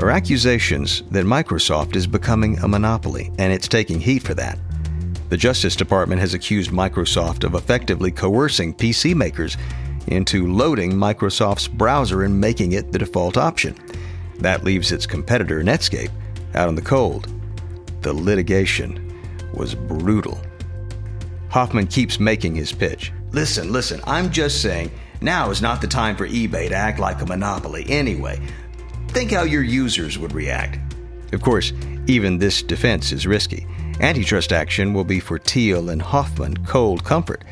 are 0.00 0.10
accusations 0.10 1.02
that 1.10 1.24
Microsoft 1.24 1.96
is 1.96 2.06
becoming 2.06 2.58
a 2.58 2.68
monopoly, 2.68 3.32
and 3.38 3.52
it's 3.52 3.68
taking 3.68 3.98
heat 3.98 4.22
for 4.22 4.34
that. 4.34 4.58
The 5.30 5.36
Justice 5.36 5.76
Department 5.76 6.20
has 6.20 6.34
accused 6.34 6.70
Microsoft 6.70 7.44
of 7.44 7.54
effectively 7.54 8.10
coercing 8.10 8.74
PC 8.74 9.14
makers 9.14 9.56
into 10.08 10.52
loading 10.52 10.92
Microsoft's 10.92 11.68
browser 11.68 12.22
and 12.24 12.40
making 12.40 12.72
it 12.72 12.92
the 12.92 12.98
default 12.98 13.36
option. 13.36 13.76
That 14.38 14.64
leaves 14.64 14.92
its 14.92 15.06
competitor, 15.06 15.62
Netscape, 15.62 16.10
out 16.54 16.68
in 16.68 16.74
the 16.74 16.82
cold. 16.82 17.32
The 18.02 18.12
litigation 18.12 19.04
was 19.54 19.74
brutal. 19.74 20.40
Hoffman 21.50 21.86
keeps 21.86 22.20
making 22.20 22.54
his 22.54 22.72
pitch. 22.72 23.12
Listen, 23.32 23.72
listen, 23.72 24.00
I'm 24.04 24.30
just 24.30 24.62
saying 24.62 24.90
now 25.20 25.50
is 25.50 25.62
not 25.62 25.80
the 25.80 25.86
time 25.86 26.16
for 26.16 26.28
eBay 26.28 26.68
to 26.68 26.74
act 26.74 26.98
like 26.98 27.20
a 27.20 27.26
monopoly 27.26 27.84
anyway. 27.88 28.40
Think 29.08 29.32
how 29.32 29.42
your 29.42 29.62
users 29.62 30.18
would 30.18 30.32
react. 30.32 30.78
Of 31.32 31.42
course, 31.42 31.72
even 32.06 32.38
this 32.38 32.62
defense 32.62 33.12
is 33.12 33.26
risky. 33.26 33.66
Antitrust 34.00 34.52
action 34.52 34.94
will 34.94 35.04
be 35.04 35.18
for 35.18 35.38
Thiel 35.38 35.90
and 35.90 36.00
Hoffman 36.00 36.56
cold 36.64 37.04
comfort. 37.04 37.44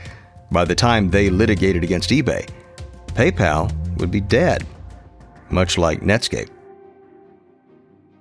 By 0.50 0.64
the 0.64 0.74
time 0.74 1.10
they 1.10 1.30
litigated 1.30 1.82
against 1.84 2.10
eBay, 2.10 2.48
PayPal 3.08 3.72
would 3.98 4.10
be 4.10 4.20
dead, 4.20 4.66
much 5.50 5.78
like 5.78 6.00
Netscape. 6.00 6.50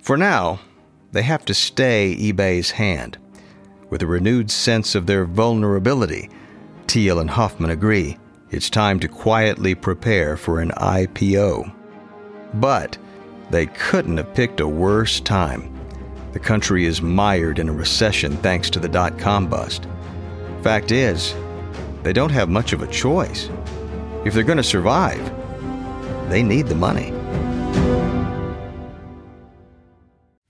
For 0.01 0.17
now, 0.17 0.59
they 1.11 1.23
have 1.23 1.45
to 1.45 1.53
stay 1.53 2.15
eBay's 2.19 2.71
hand. 2.71 3.17
With 3.89 4.01
a 4.01 4.07
renewed 4.07 4.51
sense 4.51 4.95
of 4.95 5.05
their 5.05 5.25
vulnerability, 5.25 6.29
Thiel 6.87 7.19
and 7.19 7.29
Hoffman 7.29 7.69
agree 7.71 8.17
it's 8.51 8.69
time 8.69 8.99
to 8.99 9.07
quietly 9.07 9.75
prepare 9.75 10.37
for 10.37 10.61
an 10.61 10.71
IPO. 10.71 11.73
But 12.55 12.97
they 13.49 13.65
couldn't 13.67 14.17
have 14.17 14.33
picked 14.33 14.59
a 14.59 14.67
worse 14.67 15.19
time. 15.19 15.71
The 16.31 16.39
country 16.39 16.85
is 16.85 17.01
mired 17.01 17.59
in 17.59 17.69
a 17.69 17.73
recession 17.73 18.37
thanks 18.37 18.69
to 18.71 18.79
the 18.79 18.89
dot 18.89 19.17
com 19.17 19.47
bust. 19.47 19.87
Fact 20.61 20.91
is, 20.91 21.33
they 22.05 22.13
don't 22.13 22.29
have 22.29 22.49
much 22.49 22.71
of 22.71 22.83
a 22.83 22.87
choice. 22.87 23.49
If 24.25 24.35
they're 24.35 24.43
going 24.43 24.57
to 24.57 24.63
survive, 24.63 25.19
they 26.29 26.43
need 26.43 26.67
the 26.67 26.75
money. 26.75 27.11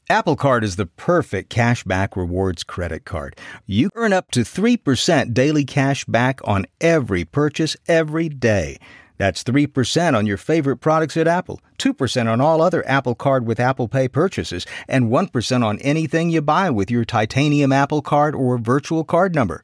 Apple 0.09 0.35
Card 0.35 0.65
is 0.65 0.75
the 0.75 0.85
perfect 0.85 1.49
cashback 1.49 2.17
rewards 2.17 2.65
credit 2.65 3.05
card. 3.05 3.37
You 3.65 3.89
earn 3.95 4.11
up 4.11 4.31
to 4.31 4.41
3% 4.41 5.33
daily 5.33 5.63
cash 5.63 6.03
back 6.03 6.41
on 6.43 6.65
every 6.81 7.23
purchase 7.23 7.77
every 7.87 8.27
day. 8.27 8.77
That's 9.17 9.41
3% 9.41 10.13
on 10.13 10.25
your 10.25 10.35
favorite 10.35 10.77
products 10.77 11.15
at 11.15 11.25
Apple, 11.25 11.61
2% 11.79 12.29
on 12.29 12.41
all 12.41 12.61
other 12.61 12.85
Apple 12.85 13.15
Card 13.15 13.47
with 13.47 13.61
Apple 13.61 13.87
Pay 13.87 14.09
purchases, 14.09 14.65
and 14.89 15.09
1% 15.09 15.63
on 15.63 15.79
anything 15.79 16.29
you 16.29 16.41
buy 16.41 16.69
with 16.69 16.91
your 16.91 17.05
titanium 17.05 17.71
Apple 17.71 18.01
Card 18.01 18.35
or 18.35 18.57
virtual 18.57 19.05
card 19.05 19.33
number. 19.33 19.63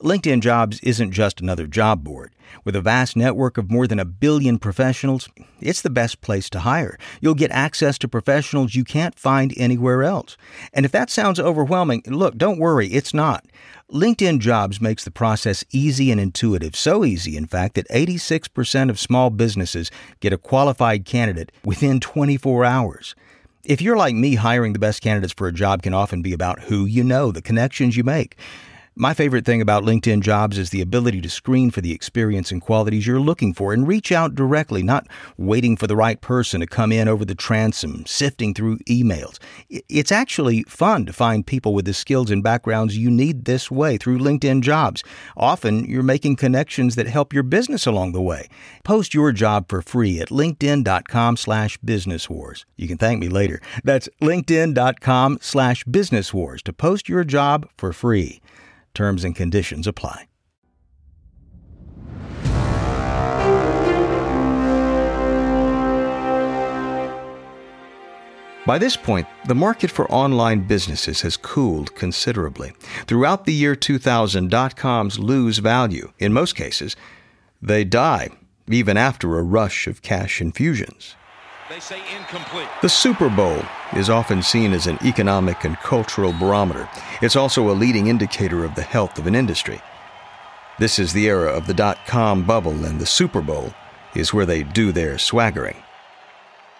LinkedIn 0.00 0.42
Jobs 0.42 0.78
isn't 0.80 1.10
just 1.10 1.40
another 1.40 1.66
job 1.66 2.04
board. 2.04 2.32
With 2.64 2.76
a 2.76 2.80
vast 2.80 3.16
network 3.16 3.58
of 3.58 3.68
more 3.68 3.88
than 3.88 3.98
a 3.98 4.04
billion 4.04 4.60
professionals, 4.60 5.28
it's 5.60 5.82
the 5.82 5.90
best 5.90 6.20
place 6.20 6.48
to 6.50 6.60
hire. 6.60 6.96
You'll 7.20 7.34
get 7.34 7.50
access 7.50 7.98
to 7.98 8.08
professionals 8.08 8.76
you 8.76 8.84
can't 8.84 9.18
find 9.18 9.52
anywhere 9.56 10.04
else. 10.04 10.36
And 10.72 10.86
if 10.86 10.92
that 10.92 11.10
sounds 11.10 11.40
overwhelming, 11.40 12.04
look, 12.06 12.36
don't 12.36 12.60
worry, 12.60 12.86
it's 12.88 13.12
not. 13.12 13.44
LinkedIn 13.92 14.38
Jobs 14.38 14.80
makes 14.80 15.02
the 15.02 15.10
process 15.10 15.64
easy 15.72 16.12
and 16.12 16.20
intuitive. 16.20 16.76
So 16.76 17.04
easy, 17.04 17.36
in 17.36 17.46
fact, 17.46 17.74
that 17.74 17.88
86% 17.88 18.90
of 18.90 19.00
small 19.00 19.30
businesses 19.30 19.90
get 20.20 20.32
a 20.32 20.38
qualified 20.38 21.06
candidate 21.06 21.50
within 21.64 21.98
24 21.98 22.64
hours. 22.64 23.16
If 23.64 23.82
you're 23.82 23.96
like 23.96 24.14
me, 24.14 24.36
hiring 24.36 24.74
the 24.74 24.78
best 24.78 25.02
candidates 25.02 25.34
for 25.36 25.48
a 25.48 25.52
job 25.52 25.82
can 25.82 25.92
often 25.92 26.22
be 26.22 26.32
about 26.32 26.60
who 26.60 26.86
you 26.86 27.02
know, 27.02 27.32
the 27.32 27.42
connections 27.42 27.96
you 27.96 28.04
make. 28.04 28.36
My 29.00 29.14
favorite 29.14 29.44
thing 29.44 29.62
about 29.62 29.84
LinkedIn 29.84 30.22
Jobs 30.22 30.58
is 30.58 30.70
the 30.70 30.80
ability 30.80 31.20
to 31.20 31.30
screen 31.30 31.70
for 31.70 31.80
the 31.80 31.92
experience 31.92 32.50
and 32.50 32.60
qualities 32.60 33.06
you're 33.06 33.20
looking 33.20 33.54
for 33.54 33.72
and 33.72 33.86
reach 33.86 34.10
out 34.10 34.34
directly, 34.34 34.82
not 34.82 35.06
waiting 35.36 35.76
for 35.76 35.86
the 35.86 35.94
right 35.94 36.20
person 36.20 36.58
to 36.58 36.66
come 36.66 36.90
in 36.90 37.06
over 37.06 37.24
the 37.24 37.36
transom, 37.36 38.04
sifting 38.06 38.52
through 38.52 38.78
emails. 38.88 39.38
It's 39.70 40.10
actually 40.10 40.64
fun 40.64 41.06
to 41.06 41.12
find 41.12 41.46
people 41.46 41.74
with 41.74 41.84
the 41.84 41.94
skills 41.94 42.28
and 42.28 42.42
backgrounds 42.42 42.98
you 42.98 43.08
need 43.08 43.44
this 43.44 43.70
way 43.70 43.98
through 43.98 44.18
LinkedIn 44.18 44.62
Jobs. 44.62 45.04
Often, 45.36 45.84
you're 45.84 46.02
making 46.02 46.34
connections 46.34 46.96
that 46.96 47.06
help 47.06 47.32
your 47.32 47.44
business 47.44 47.86
along 47.86 48.14
the 48.14 48.20
way. 48.20 48.48
Post 48.82 49.14
your 49.14 49.30
job 49.30 49.66
for 49.68 49.80
free 49.80 50.20
at 50.20 50.30
linkedin.com 50.30 51.36
slash 51.36 51.78
business 51.84 52.28
wars. 52.28 52.66
You 52.74 52.88
can 52.88 52.98
thank 52.98 53.20
me 53.20 53.28
later. 53.28 53.60
That's 53.84 54.08
linkedin.com 54.20 55.38
slash 55.40 55.84
business 55.84 56.34
wars 56.34 56.64
to 56.64 56.72
post 56.72 57.08
your 57.08 57.22
job 57.22 57.68
for 57.76 57.92
free. 57.92 58.40
Terms 58.98 59.22
and 59.22 59.36
conditions 59.36 59.86
apply. 59.86 60.26
By 68.66 68.78
this 68.78 68.96
point, 68.96 69.28
the 69.46 69.54
market 69.54 69.92
for 69.92 70.10
online 70.10 70.66
businesses 70.66 71.20
has 71.20 71.36
cooled 71.36 71.94
considerably. 71.94 72.72
Throughout 73.06 73.44
the 73.44 73.52
year 73.52 73.76
2000, 73.76 74.50
dot 74.50 74.74
coms 74.74 75.20
lose 75.20 75.58
value. 75.58 76.12
In 76.18 76.32
most 76.32 76.56
cases, 76.56 76.96
they 77.62 77.84
die, 77.84 78.30
even 78.68 78.96
after 78.96 79.38
a 79.38 79.44
rush 79.44 79.86
of 79.86 80.02
cash 80.02 80.40
infusions. 80.40 81.14
They 81.68 81.80
say 81.80 82.00
incomplete. 82.16 82.68
The 82.80 82.88
Super 82.88 83.28
Bowl 83.28 83.62
is 83.94 84.08
often 84.08 84.42
seen 84.42 84.72
as 84.72 84.86
an 84.86 84.98
economic 85.04 85.64
and 85.64 85.76
cultural 85.76 86.32
barometer. 86.32 86.88
It's 87.20 87.36
also 87.36 87.68
a 87.68 87.72
leading 87.72 88.06
indicator 88.06 88.64
of 88.64 88.74
the 88.74 88.82
health 88.82 89.18
of 89.18 89.26
an 89.26 89.34
industry. 89.34 89.82
This 90.78 90.98
is 90.98 91.12
the 91.12 91.28
era 91.28 91.50
of 91.50 91.66
the 91.66 91.74
dot 91.74 91.98
com 92.06 92.44
bubble, 92.44 92.86
and 92.86 92.98
the 92.98 93.04
Super 93.04 93.42
Bowl 93.42 93.74
is 94.14 94.32
where 94.32 94.46
they 94.46 94.62
do 94.62 94.92
their 94.92 95.18
swaggering. 95.18 95.76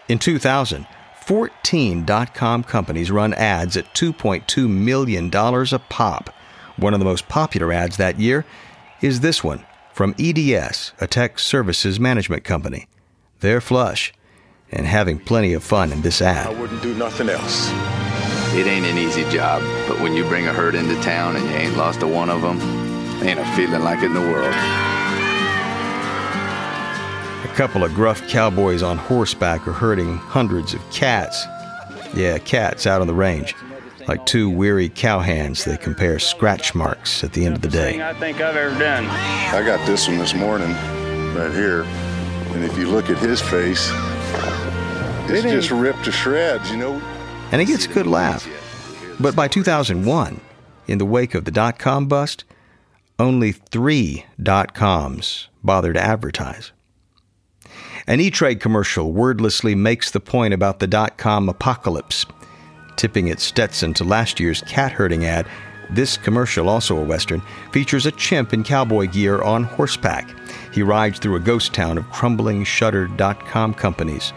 In 0.08 0.18
2000, 0.18 0.86
14 1.20 2.06
dot 2.06 2.32
com 2.32 2.62
companies 2.62 3.10
run 3.10 3.34
ads 3.34 3.76
at 3.76 3.94
$2.2 3.94 4.70
million 4.70 5.30
a 5.34 5.78
pop. 5.90 6.30
One 6.76 6.94
of 6.94 7.00
the 7.00 7.04
most 7.04 7.28
popular 7.28 7.74
ads 7.74 7.98
that 7.98 8.18
year 8.18 8.46
is 9.02 9.20
this 9.20 9.44
one 9.44 9.66
from 9.92 10.14
EDS, 10.18 10.92
a 10.98 11.06
tech 11.06 11.38
services 11.38 12.00
management 12.00 12.44
company. 12.44 12.86
They're 13.40 13.60
flush 13.60 14.14
and 14.70 14.86
having 14.86 15.18
plenty 15.18 15.52
of 15.54 15.62
fun 15.62 15.92
in 15.92 16.02
this 16.02 16.20
ad. 16.20 16.46
I 16.46 16.60
wouldn't 16.60 16.82
do 16.82 16.94
nothing 16.94 17.28
else. 17.28 17.70
It 18.54 18.66
ain't 18.66 18.86
an 18.86 18.98
easy 18.98 19.28
job, 19.30 19.62
but 19.88 20.00
when 20.00 20.14
you 20.14 20.24
bring 20.24 20.46
a 20.46 20.52
herd 20.52 20.74
into 20.74 21.00
town 21.02 21.36
and 21.36 21.44
you 21.44 21.56
ain't 21.56 21.76
lost 21.76 22.02
a 22.02 22.06
one 22.06 22.30
of 22.30 22.42
them, 22.42 22.60
ain't 23.22 23.38
a 23.38 23.44
feeling 23.54 23.82
like 23.82 23.98
it 23.98 24.06
in 24.06 24.14
the 24.14 24.20
world. 24.20 24.54
A 27.44 27.52
couple 27.54 27.84
of 27.84 27.94
gruff 27.94 28.26
cowboys 28.28 28.82
on 28.82 28.96
horseback 28.96 29.66
are 29.66 29.72
herding 29.72 30.16
hundreds 30.16 30.74
of 30.74 30.90
cats. 30.90 31.44
Yeah, 32.14 32.38
cats 32.38 32.86
out 32.86 33.00
on 33.00 33.06
the 33.06 33.14
range. 33.14 33.54
Like 34.06 34.24
two 34.24 34.48
weary 34.48 34.88
cowhands, 34.88 35.64
they 35.64 35.76
compare 35.76 36.18
scratch 36.18 36.74
marks 36.74 37.22
at 37.22 37.34
the 37.34 37.44
end 37.44 37.56
of 37.56 37.62
the 37.62 37.68
day. 37.68 38.02
I 38.02 38.14
think 38.14 38.40
I've 38.40 38.56
ever 38.56 38.78
done. 38.78 39.04
I 39.06 39.62
got 39.62 39.84
this 39.86 40.08
one 40.08 40.16
this 40.16 40.32
morning, 40.32 40.70
right 41.34 41.52
here. 41.52 41.82
And 42.54 42.64
if 42.64 42.78
you 42.78 42.88
look 42.88 43.10
at 43.10 43.18
his 43.18 43.42
face, 43.42 43.90
it's 45.30 45.44
it 45.44 45.50
just 45.50 45.70
ripped 45.70 46.04
to 46.04 46.12
shreds, 46.12 46.70
you 46.70 46.76
know. 46.76 47.00
And 47.52 47.60
it 47.60 47.66
gets 47.66 47.86
a 47.86 47.88
good 47.88 48.06
laugh. 48.06 48.48
But 49.20 49.34
by 49.34 49.48
2001, 49.48 50.40
in 50.86 50.98
the 50.98 51.04
wake 51.04 51.34
of 51.34 51.44
the 51.44 51.50
dot 51.50 51.78
com 51.78 52.06
bust, 52.06 52.44
only 53.18 53.52
three 53.52 54.24
dot 54.42 54.74
coms 54.74 55.48
bother 55.62 55.92
to 55.92 56.00
advertise. 56.00 56.72
An 58.06 58.20
E 58.20 58.30
Trade 58.30 58.60
commercial 58.60 59.12
wordlessly 59.12 59.74
makes 59.74 60.10
the 60.10 60.20
point 60.20 60.54
about 60.54 60.78
the 60.78 60.86
dot 60.86 61.18
com 61.18 61.48
apocalypse. 61.48 62.24
Tipping 62.96 63.28
its 63.28 63.44
Stetson 63.44 63.92
to 63.94 64.04
last 64.04 64.40
year's 64.40 64.62
cat 64.62 64.92
herding 64.92 65.24
ad, 65.24 65.46
this 65.90 66.16
commercial, 66.16 66.68
also 66.68 66.96
a 66.98 67.02
Western, 67.02 67.40
features 67.72 68.06
a 68.06 68.12
chimp 68.12 68.52
in 68.52 68.62
cowboy 68.62 69.06
gear 69.06 69.42
on 69.42 69.64
horseback. 69.64 70.28
He 70.72 70.82
rides 70.82 71.18
through 71.18 71.36
a 71.36 71.40
ghost 71.40 71.72
town 71.72 71.98
of 71.98 72.10
crumbling, 72.10 72.64
shuttered 72.64 73.16
dot 73.16 73.40
com 73.46 73.74
companies. 73.74 74.32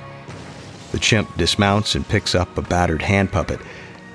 The 0.92 1.00
chimp 1.00 1.36
dismounts 1.38 1.96
and 1.96 2.08
picks 2.08 2.36
up 2.36 2.58
a 2.58 2.62
battered 2.62 3.02
hand 3.02 3.32
puppet, 3.32 3.60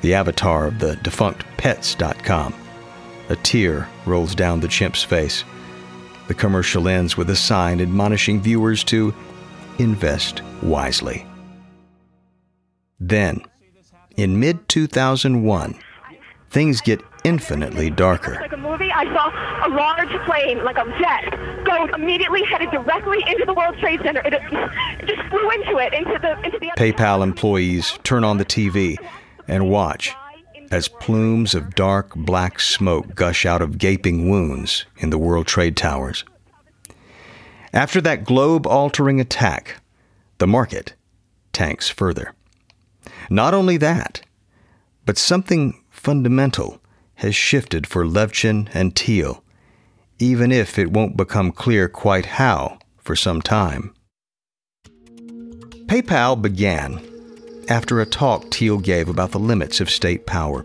the 0.03 0.15
avatar 0.15 0.67
of 0.67 0.79
the 0.79 0.97
defunct 0.97 1.45
Pets.com. 1.57 2.55
A 3.29 3.37
tear 3.37 3.89
rolls 4.05 4.35
down 4.35 4.61
the 4.61 4.69
chimp's 4.69 5.03
face. 5.03 5.45
The 6.29 6.35
commercial 6.35 6.89
ends 6.89 7.17
with 7.17 7.31
a 7.31 7.37
sign 7.37 7.81
admonishing 7.81 8.41
viewers 8.41 8.85
to 8.85 9.15
invest 9.79 10.43
wisely. 10.63 11.27
Then, 12.99 13.43
in 14.17 14.41
mid 14.41 14.69
2001, 14.69 15.79
things 16.51 16.81
get 16.81 17.01
infinitely 17.27 17.91
darker. 17.91 18.39
Like 18.41 18.53
a 18.53 18.57
movie, 18.57 18.93
I 18.93 19.05
saw 19.13 19.67
a 19.67 19.71
large 19.75 20.25
plane, 20.27 20.63
like 20.63 20.79
a 20.79 20.85
jet, 21.01 21.65
go 21.65 21.87
immediately 21.87 22.45
headed 22.45 22.71
directly 22.71 23.19
into 23.27 23.45
the 23.45 23.53
World 23.53 23.77
Trade 23.79 24.01
Center. 24.05 24.21
It, 24.25 24.35
it 24.35 25.07
just 25.07 25.29
flew 25.29 25.51
into 25.51 25.79
it, 25.79 25.93
into 25.93 26.19
the 26.21 26.41
into 26.45 26.59
the. 26.61 26.71
PayPal 26.77 27.25
employees 27.25 27.99
turn 28.05 28.23
on 28.23 28.39
the 28.39 28.45
TV 28.45 28.97
and 29.49 29.69
watch 29.69 30.15
as 30.71 30.87
plumes 30.87 31.53
of 31.55 31.75
dark 31.75 32.15
black 32.15 32.61
smoke 32.61 33.15
gush 33.17 33.45
out 33.45 33.61
of 33.61 33.77
gaping 33.77 34.31
wounds 34.31 34.87
in 34.99 35.11
the 35.11 35.19
World 35.19 35.49
Trade 35.49 35.77
Towers. 35.77 36.25
After 37.73 38.01
that 38.03 38.25
globe 38.25 38.69
altering 38.69 39.21
attack, 39.21 39.81
the 40.39 40.47
market 40.47 40.95
tanks 41.53 41.89
further. 41.89 42.35
Not 43.29 43.53
only 43.53 43.77
that, 43.79 44.23
but 45.05 45.19
something 45.19 45.83
fundamental 45.91 46.81
has 47.17 47.35
shifted 47.35 47.87
for 47.87 48.05
Levchin 48.05 48.69
and 48.75 48.95
Thiel, 48.95 49.43
even 50.19 50.53
if 50.53 50.79
it 50.79 50.93
won't 50.93 51.17
become 51.17 51.51
clear 51.51 51.89
quite 51.89 52.27
how 52.27 52.79
for 52.99 53.17
some 53.17 53.41
time. 53.41 53.95
PayPal 55.87 56.41
began 56.41 57.01
after 57.69 58.01
a 58.01 58.07
talk 58.07 58.51
Thiel 58.51 58.79
gave 58.79 59.09
about 59.09 59.33
the 59.33 59.39
limits 59.39 59.81
of 59.81 59.91
state 59.91 60.27
power. 60.27 60.65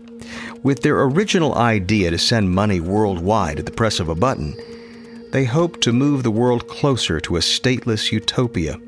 With 0.62 0.82
their 0.82 1.02
original 1.02 1.54
idea 1.54 2.10
to 2.10 2.18
send 2.18 2.50
money 2.50 2.80
worldwide 2.80 3.58
at 3.58 3.66
the 3.66 3.72
press 3.72 3.98
of 3.98 4.08
a 4.08 4.14
button, 4.14 4.54
they 5.32 5.44
hoped 5.44 5.80
to 5.82 5.92
move 5.92 6.22
the 6.22 6.30
world 6.30 6.68
closer 6.68 7.18
to 7.20 7.36
a 7.36 7.40
stateless 7.40 8.12
utopia. 8.12 8.78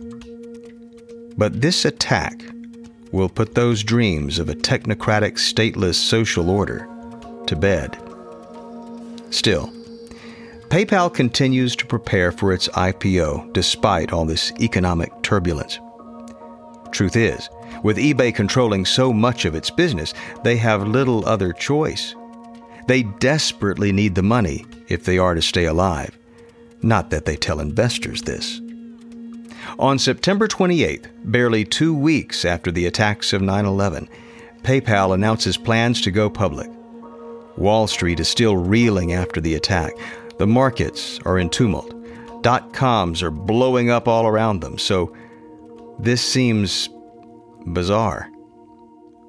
But 1.36 1.60
this 1.60 1.84
attack 1.84 2.40
will 3.10 3.28
put 3.28 3.54
those 3.54 3.82
dreams 3.82 4.38
of 4.38 4.48
a 4.48 4.54
technocratic, 4.54 5.34
stateless 5.34 5.94
social 5.94 6.50
order 6.50 6.88
to 7.46 7.56
bed. 7.56 7.96
Still, 9.30 9.72
PayPal 10.68 11.12
continues 11.12 11.76
to 11.76 11.86
prepare 11.86 12.32
for 12.32 12.52
its 12.52 12.68
IPO 12.68 13.52
despite 13.52 14.12
all 14.12 14.24
this 14.24 14.52
economic 14.60 15.10
turbulence. 15.22 15.78
Truth 16.90 17.16
is, 17.16 17.48
with 17.82 17.96
eBay 17.96 18.34
controlling 18.34 18.84
so 18.84 19.12
much 19.12 19.44
of 19.44 19.54
its 19.54 19.70
business, 19.70 20.14
they 20.42 20.56
have 20.56 20.86
little 20.86 21.26
other 21.26 21.52
choice. 21.52 22.14
They 22.86 23.02
desperately 23.02 23.92
need 23.92 24.14
the 24.14 24.22
money 24.22 24.64
if 24.88 25.04
they 25.04 25.18
are 25.18 25.34
to 25.34 25.42
stay 25.42 25.66
alive. 25.66 26.16
Not 26.82 27.10
that 27.10 27.24
they 27.24 27.36
tell 27.36 27.60
investors 27.60 28.22
this. 28.22 28.60
On 29.78 29.98
September 29.98 30.46
28th, 30.46 31.06
barely 31.24 31.64
two 31.64 31.94
weeks 31.94 32.44
after 32.44 32.70
the 32.70 32.86
attacks 32.86 33.32
of 33.32 33.42
9 33.42 33.64
11, 33.64 34.08
PayPal 34.62 35.14
announces 35.14 35.56
plans 35.56 36.00
to 36.02 36.10
go 36.10 36.30
public. 36.30 36.70
Wall 37.56 37.86
Street 37.86 38.20
is 38.20 38.28
still 38.28 38.56
reeling 38.56 39.12
after 39.12 39.40
the 39.40 39.54
attack. 39.54 39.92
The 40.38 40.46
markets 40.46 41.20
are 41.24 41.38
in 41.38 41.50
tumult. 41.50 41.94
Dot 42.42 42.72
coms 42.72 43.22
are 43.22 43.30
blowing 43.30 43.90
up 43.90 44.08
all 44.08 44.26
around 44.26 44.60
them, 44.60 44.78
so 44.78 45.16
this 45.98 46.20
seems 46.20 46.88
bizarre. 47.66 48.28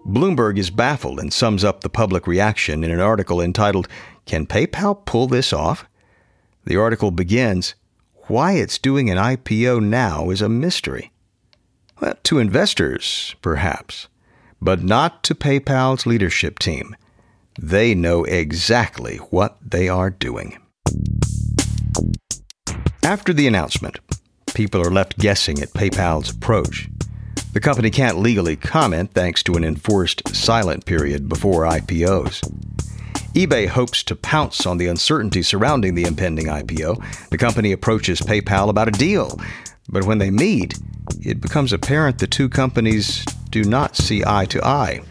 Bloomberg 0.06 0.58
is 0.58 0.70
baffled 0.70 1.20
and 1.20 1.32
sums 1.32 1.64
up 1.64 1.82
the 1.82 1.90
public 1.90 2.28
reaction 2.28 2.84
in 2.84 2.92
an 2.92 3.00
article 3.00 3.42
entitled, 3.42 3.88
Can 4.26 4.46
PayPal 4.46 5.06
Pull 5.06 5.28
This 5.28 5.54
Off? 5.54 5.86
The 6.66 6.78
article 6.78 7.12
begins, 7.12 7.76
Why 8.28 8.54
it's 8.54 8.78
doing 8.78 9.10
an 9.10 9.18
IPO 9.18 9.84
now 9.84 10.30
is 10.30 10.42
a 10.42 10.50
mystery. 10.50 11.12
Well, 12.02 12.16
to 12.24 12.40
investors, 12.40 13.36
perhaps, 13.42 14.08
but 14.62 14.84
not 14.84 15.24
to 15.24 15.36
PayPal's 15.36 16.06
leadership 16.06 16.60
team. 16.60 16.96
They 17.60 17.96
know 17.96 18.24
exactly 18.26 19.18
what 19.18 19.58
they 19.62 19.88
are 19.88 20.10
doing. 20.10 20.58
After 23.04 23.34
the 23.34 23.48
announcement, 23.48 24.00
people 24.54 24.82
are 24.82 24.92
left 24.92 25.18
guessing 25.18 25.62
at 25.62 25.70
PayPal's 25.70 26.32
approach. 26.32 26.90
The 27.54 27.62
company 27.62 27.90
can't 27.90 28.20
legally 28.20 28.58
comment 28.58 29.14
thanks 29.14 29.42
to 29.44 29.54
an 29.54 29.64
enforced 29.64 30.36
silent 30.36 30.86
period 30.86 31.30
before 31.30 31.64
IPOs. 31.64 32.42
eBay 33.34 33.68
hopes 33.68 34.04
to 34.04 34.16
pounce 34.16 34.66
on 34.66 34.78
the 34.78 34.88
uncertainty 34.88 35.42
surrounding 35.42 35.96
the 35.96 36.04
impending 36.04 36.48
IPO. 36.48 37.30
The 37.30 37.38
company 37.38 37.72
approaches 37.72 38.20
PayPal 38.20 38.70
about 38.70 38.90
a 38.90 38.92
deal, 38.92 39.40
but 39.88 40.06
when 40.06 40.18
they 40.18 40.32
meet, 40.32 40.78
it 41.22 41.40
becomes 41.40 41.72
apparent 41.72 42.20
the 42.20 42.28
two 42.28 42.50
companies 42.50 43.24
do 43.50 43.64
not 43.64 43.96
see 43.96 44.24
eye 44.26 44.46
to 44.46 44.66
eye. 44.66 45.02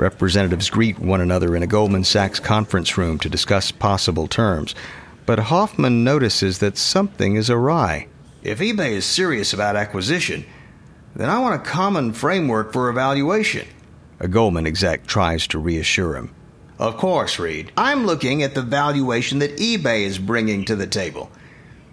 Representatives 0.00 0.70
greet 0.70 0.98
one 0.98 1.20
another 1.20 1.54
in 1.54 1.62
a 1.62 1.66
Goldman 1.66 2.04
Sachs 2.04 2.40
conference 2.40 2.96
room 2.96 3.18
to 3.18 3.28
discuss 3.28 3.70
possible 3.70 4.26
terms, 4.26 4.74
but 5.26 5.38
Hoffman 5.38 6.02
notices 6.02 6.60
that 6.60 6.78
something 6.78 7.36
is 7.36 7.50
awry. 7.50 8.08
If 8.42 8.60
eBay 8.60 8.92
is 8.92 9.04
serious 9.04 9.52
about 9.52 9.76
acquisition, 9.76 10.46
then 11.14 11.28
I 11.28 11.38
want 11.38 11.60
a 11.60 11.70
common 11.70 12.14
framework 12.14 12.72
for 12.72 12.88
evaluation. 12.88 13.68
A 14.20 14.26
Goldman 14.26 14.66
exec 14.66 15.06
tries 15.06 15.46
to 15.48 15.58
reassure 15.58 16.16
him. 16.16 16.34
Of 16.78 16.96
course, 16.96 17.38
Reid. 17.38 17.70
I'm 17.76 18.06
looking 18.06 18.42
at 18.42 18.54
the 18.54 18.62
valuation 18.62 19.40
that 19.40 19.58
eBay 19.58 20.04
is 20.04 20.18
bringing 20.18 20.64
to 20.64 20.76
the 20.76 20.86
table. 20.86 21.30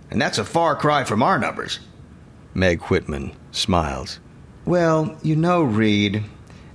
And 0.10 0.22
that's 0.22 0.38
a 0.38 0.46
far 0.46 0.78
cry 0.78 1.04
from 1.04 1.22
our 1.22 1.38
numbers. 1.38 1.80
Meg 2.54 2.82
Whitman 2.84 3.36
smiles. 3.52 4.22
Well, 4.64 5.18
you 5.24 5.36
know, 5.36 5.62
Reid, 5.62 6.24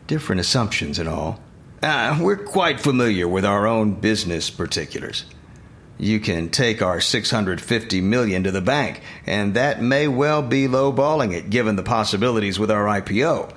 different 0.06 0.40
assumptions 0.40 0.98
and 0.98 1.08
all. 1.08 1.40
Uh, 1.82 2.18
we're 2.20 2.36
quite 2.36 2.80
familiar 2.80 3.26
with 3.26 3.44
our 3.44 3.66
own 3.66 3.94
business 3.94 4.50
particulars. 4.50 5.24
You 5.98 6.20
can 6.20 6.48
take 6.48 6.82
our 6.82 7.00
650 7.00 8.00
million 8.00 8.44
to 8.44 8.50
the 8.50 8.60
bank, 8.60 9.02
and 9.26 9.54
that 9.54 9.82
may 9.82 10.08
well 10.08 10.42
be 10.42 10.66
lowballing 10.66 11.32
it 11.32 11.50
given 11.50 11.76
the 11.76 11.82
possibilities 11.82 12.58
with 12.58 12.70
our 12.70 12.86
IPO. 12.86 13.54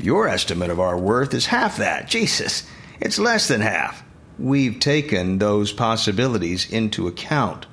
Your 0.00 0.28
estimate 0.28 0.70
of 0.70 0.78
our 0.78 0.96
worth 0.96 1.34
is 1.34 1.46
half 1.46 1.76
that. 1.78 2.08
Jesus, 2.08 2.68
it's 3.00 3.18
less 3.18 3.48
than 3.48 3.60
half. 3.60 4.04
We've 4.38 4.78
taken 4.78 5.38
those 5.38 5.72
possibilities 5.72 6.70
into 6.70 7.08
account. 7.08 7.66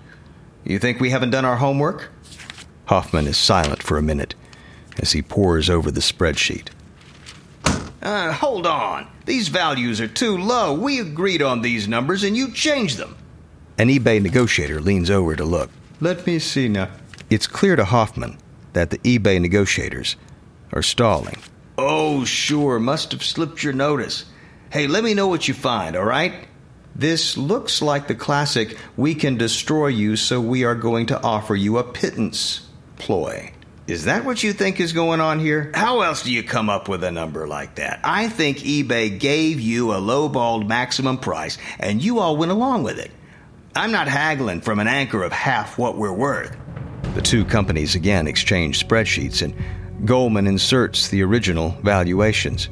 You 0.64 0.80
think 0.80 1.00
we 1.00 1.12
haven't 1.12 1.30
done 1.30 1.46
our 1.46 1.58
homework? 1.58 2.10
Hoffman 2.86 3.28
is 3.28 3.38
silent 3.38 3.84
for 3.84 3.98
a 3.98 4.04
minute 4.04 4.34
as 4.98 5.12
he 5.12 5.22
pores 5.22 5.70
over 5.70 5.92
the 5.92 6.02
spreadsheet. 6.02 6.70
Uh, 8.06 8.32
hold 8.32 8.68
on. 8.68 9.08
These 9.26 9.48
values 9.48 10.00
are 10.00 10.08
too 10.08 10.38
low. 10.38 10.76
We 10.76 11.00
agreed 11.00 11.41
on 11.41 11.63
these 11.63 11.88
numbers 11.88 12.24
and 12.24 12.38
you 12.38 12.52
changed 12.52 12.98
them. 13.00 13.18
An 13.80 13.89
eBay 13.89 14.22
negotiator 14.22 14.80
leans 14.80 15.10
over 15.10 15.36
to 15.36 15.44
look. 15.44 15.72
Let 16.00 16.28
me 16.28 16.38
see 16.38 16.68
now. 16.68 16.89
It's 17.32 17.48
clear 17.48 17.76
to 17.76 17.84
Hoffman 17.84 18.38
that 18.74 18.91
the 18.91 19.00
eBay 19.00 19.41
negotiators 19.41 20.18
are 20.72 20.84
stalling. 20.84 21.38
Oh, 21.80 22.26
sure. 22.26 22.80
Must 22.80 23.12
have 23.12 23.24
slipped 23.24 23.63
your 23.63 23.74
notice. 23.74 24.26
Hey, 24.72 24.86
let 24.86 25.04
me 25.04 25.15
know 25.15 25.28
what 25.28 25.48
you 25.48 25.56
find, 25.56 25.96
all 25.96 26.06
right? 26.06 26.48
This 26.96 27.38
looks 27.38 27.82
like 27.82 28.08
the 28.08 28.13
classic 28.13 28.78
we 28.96 29.15
can 29.15 29.36
destroy 29.36 29.88
you, 29.88 30.15
so 30.15 30.39
we 30.39 30.63
are 30.63 30.76
going 30.76 31.08
to 31.08 31.22
offer 31.24 31.56
you 31.56 31.80
a 31.80 31.84
pittance 31.84 32.70
ploy. 32.98 33.52
Is 33.88 34.06
that 34.06 34.26
what 34.26 34.41
you 34.41 34.52
think 34.52 34.80
is 34.80 34.93
going 34.93 35.21
on 35.21 35.39
here? 35.39 35.69
How 35.76 36.02
else 36.02 36.24
do 36.24 36.34
you 36.34 36.41
come 36.41 36.71
up 36.71 36.89
with 36.89 37.04
a 37.04 37.12
number 37.12 37.48
like 37.48 37.76
that? 37.76 38.00
I 38.04 38.30
think 38.30 38.58
eBay 38.60 39.19
gave 39.19 39.62
you 39.62 39.91
a 39.91 39.98
lowballed 39.98 40.67
maximum 40.67 41.19
price, 41.19 41.60
and 41.80 42.04
you 42.04 42.17
all 42.17 42.36
went 42.36 42.52
along 42.52 42.82
with 42.82 42.98
it. 42.98 43.12
I'm 43.76 43.91
not 43.91 44.08
haggling 44.08 44.62
from 44.62 44.80
an 44.80 44.88
anchor 44.88 45.21
of 45.21 45.32
half 45.32 45.78
what 45.78 45.98
we're 45.98 46.12
worth. 46.12 46.58
The 47.13 47.21
two 47.21 47.45
companies 47.45 47.93
again 47.93 48.26
exchange 48.26 48.84
spreadsheets, 48.84 49.43
and 49.43 49.54
Goldman 50.04 50.48
inserts 50.48 51.10
the 51.10 51.21
original 51.21 51.69
valuations. 51.84 52.69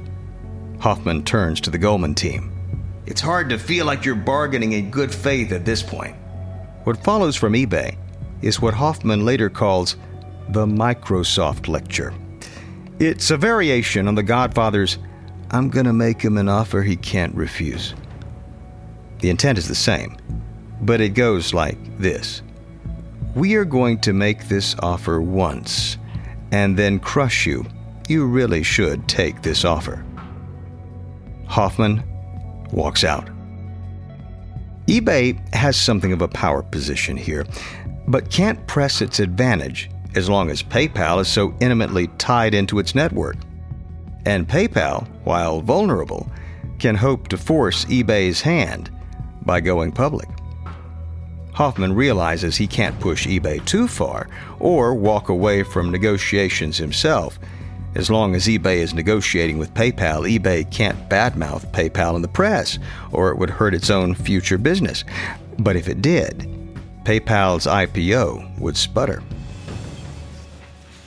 Hoffman 0.80 1.24
turns 1.26 1.62
to 1.62 1.70
the 1.70 1.78
Goldman 1.78 2.16
team. 2.16 2.52
It's 3.06 3.22
hard 3.22 3.50
to 3.50 3.60
feel 3.60 3.86
like 3.86 4.04
you're 4.04 4.16
bargaining 4.16 4.72
in 4.72 4.90
good 4.90 5.14
faith 5.14 5.52
at 5.52 5.64
this 5.64 5.84
point. 5.84 6.16
What 6.86 7.04
follows 7.04 7.36
from 7.36 7.54
eBay 7.54 7.98
is 8.42 8.60
what 8.60 8.74
Hoffman 8.74 9.26
later 9.26 9.52
calls 9.52 9.96
the 10.50 10.66
Microsoft 10.66 11.68
Lecture. 11.68 12.14
It's 13.00 13.32
a 13.32 13.38
variation 13.38 14.08
on 14.08 14.16
the 14.16 14.24
Godfather's 14.24 14.98
I'm 15.52 15.70
going 15.70 15.86
to 15.86 15.94
make 15.94 16.22
him 16.22 16.38
an 16.38 16.50
offer 16.50 16.82
he 16.82 16.96
can't 16.96 17.36
refuse. 17.36 17.94
The 19.20 19.30
intent 19.30 19.58
is 19.58 19.68
the 19.68 19.76
same 19.76 20.18
but 20.84 21.00
it 21.00 21.10
goes 21.10 21.54
like 21.54 21.78
this 21.98 22.42
We 23.36 23.56
are 23.56 23.66
going 23.66 24.00
to 24.02 24.14
make 24.14 24.48
this 24.48 24.76
offer 24.80 25.22
once 25.22 25.98
and 26.52 26.78
then 26.78 27.00
crush 27.00 27.46
you. 27.46 27.66
You 28.08 28.28
really 28.28 28.64
should 28.64 29.08
take 29.08 29.42
this 29.42 29.66
offer. 29.66 30.06
Hoffman 31.48 32.04
walks 32.72 33.04
out. 33.04 33.30
eBay 34.88 35.40
has 35.54 35.78
something 35.78 36.12
of 36.12 36.22
a 36.22 36.28
power 36.28 36.62
position 36.62 37.16
here, 37.16 37.46
but 38.08 38.30
can't 38.30 38.68
press 38.68 39.02
its 39.02 39.20
advantage 39.20 39.90
as 40.16 40.30
long 40.30 40.50
as 40.50 40.64
PayPal 40.64 41.22
is 41.22 41.28
so 41.28 41.54
intimately 41.60 42.08
tied 42.18 42.54
into 42.54 42.80
its 42.80 42.96
network. 42.96 43.38
And 44.26 44.48
PayPal, 44.48 45.08
while 45.24 45.62
vulnerable, 45.62 46.30
can 46.80 46.96
hope 46.96 47.28
to 47.30 47.38
force 47.38 47.86
eBay's 47.86 48.42
hand 48.42 48.92
by 49.44 49.60
going 49.60 49.92
public. 49.92 50.30
Hoffman 51.54 51.94
realizes 51.94 52.56
he 52.56 52.68
can't 52.68 53.00
push 53.00 53.28
eBay 53.28 53.64
too 53.66 53.88
far 53.88 54.28
or 54.60 54.96
walk 54.96 55.30
away 55.30 55.64
from 55.64 55.92
negotiations 55.92 56.78
himself. 56.78 57.38
As 57.96 58.10
long 58.10 58.34
as 58.34 58.48
eBay 58.48 58.78
is 58.78 58.96
negotiating 58.96 59.60
with 59.60 59.74
PayPal, 59.76 60.28
eBay 60.28 60.70
can't 60.72 61.10
badmouth 61.10 61.72
PayPal 61.72 62.16
in 62.16 62.24
the 62.24 62.28
press, 62.28 62.80
or 63.12 63.30
it 63.30 63.38
would 63.38 63.52
hurt 63.52 63.76
its 63.76 63.92
own 63.92 64.16
future 64.16 64.58
business. 64.58 65.04
But 65.60 65.76
if 65.76 65.88
it 65.88 66.02
did, 66.02 66.40
PayPal's 67.04 67.68
IPO 67.68 68.60
would 68.60 68.76
sputter. 68.76 69.22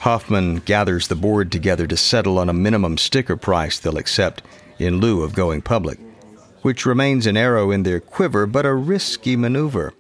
Hoffman 0.07 0.59
gathers 0.59 1.09
the 1.09 1.17
board 1.17 1.51
together 1.51 1.85
to 1.89 1.97
settle 1.97 2.39
on 2.39 2.49
a 2.49 2.53
minimum 2.53 2.97
sticker 2.97 3.37
price 3.37 3.81
they'll 3.81 3.99
accept 3.99 4.41
in 4.79 5.01
lieu 5.01 5.25
of 5.25 5.35
going 5.35 5.61
public, 5.61 5.99
which 6.63 6.87
remains 6.87 7.27
an 7.27 7.37
arrow 7.37 7.73
in 7.73 7.83
their 7.83 7.99
quiver 7.99 8.47
but 8.47 8.65
a 8.65 8.73
risky 8.73 9.35
maneuver. 9.35 9.93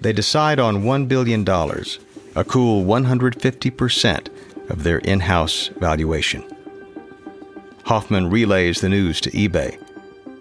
They 0.00 0.14
decide 0.14 0.58
on 0.58 0.84
$1 0.84 1.06
billion, 1.06 1.46
a 1.46 2.44
cool 2.44 2.82
150% 2.86 4.70
of 4.70 4.84
their 4.84 5.00
in 5.00 5.20
house 5.20 5.66
valuation. 5.76 6.42
Hoffman 7.84 8.30
relays 8.30 8.80
the 8.80 8.88
news 8.88 9.20
to 9.20 9.30
eBay. 9.32 9.78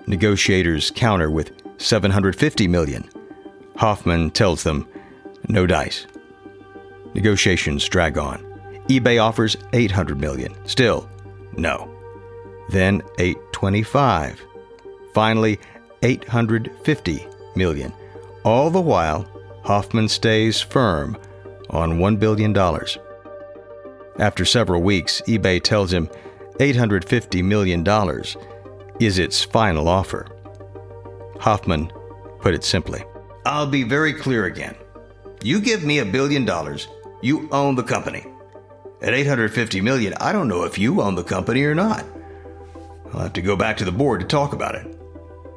Negotiators 0.07 0.89
counter 0.89 1.29
with 1.29 1.51
750 1.81 2.69
million. 2.69 3.09
Hoffman 3.75 4.31
tells 4.31 4.63
them, 4.63 4.87
no 5.49 5.67
dice. 5.67 6.07
Negotiations 7.13 7.89
drag 7.89 8.17
on 8.17 8.52
eBay 8.87 9.23
offers 9.23 9.57
800 9.73 10.19
million. 10.19 10.55
Still, 10.67 11.09
no. 11.57 11.89
Then 12.69 13.01
825. 13.19 14.41
Finally, 15.13 15.59
850 16.01 17.27
million. 17.55 17.93
All 18.43 18.69
the 18.69 18.81
while, 18.81 19.25
Hoffman 19.63 20.09
stays 20.09 20.59
firm 20.59 21.17
on 21.69 21.99
$1 21.99 22.19
billion. 22.19 22.55
After 24.19 24.45
several 24.45 24.81
weeks, 24.81 25.21
eBay 25.27 25.61
tells 25.61 25.91
him 25.91 26.09
$850 26.59 27.43
million 27.43 27.85
is 28.99 29.17
its 29.17 29.43
final 29.43 29.87
offer. 29.87 30.27
Hoffman 31.39 31.91
put 32.39 32.53
it 32.53 32.63
simply 32.63 33.03
I'll 33.45 33.67
be 33.67 33.83
very 33.83 34.13
clear 34.13 34.45
again. 34.45 34.75
You 35.41 35.59
give 35.59 35.83
me 35.83 35.99
a 35.99 36.05
billion 36.05 36.45
dollars, 36.45 36.87
you 37.21 37.49
own 37.51 37.75
the 37.75 37.83
company. 37.83 38.25
At 39.03 39.13
850 39.13 39.81
million, 39.81 40.13
I 40.21 40.31
don't 40.31 40.47
know 40.47 40.63
if 40.63 40.77
you 40.77 41.01
own 41.01 41.15
the 41.15 41.25
company 41.25 41.63
or 41.63 41.75
not. 41.75 42.05
I'll 43.13 43.23
have 43.23 43.33
to 43.33 43.41
go 43.41 43.57
back 43.57 43.75
to 43.77 43.85
the 43.85 43.91
board 43.91 44.21
to 44.21 44.25
talk 44.25 44.53
about 44.53 44.75
it. 44.75 44.87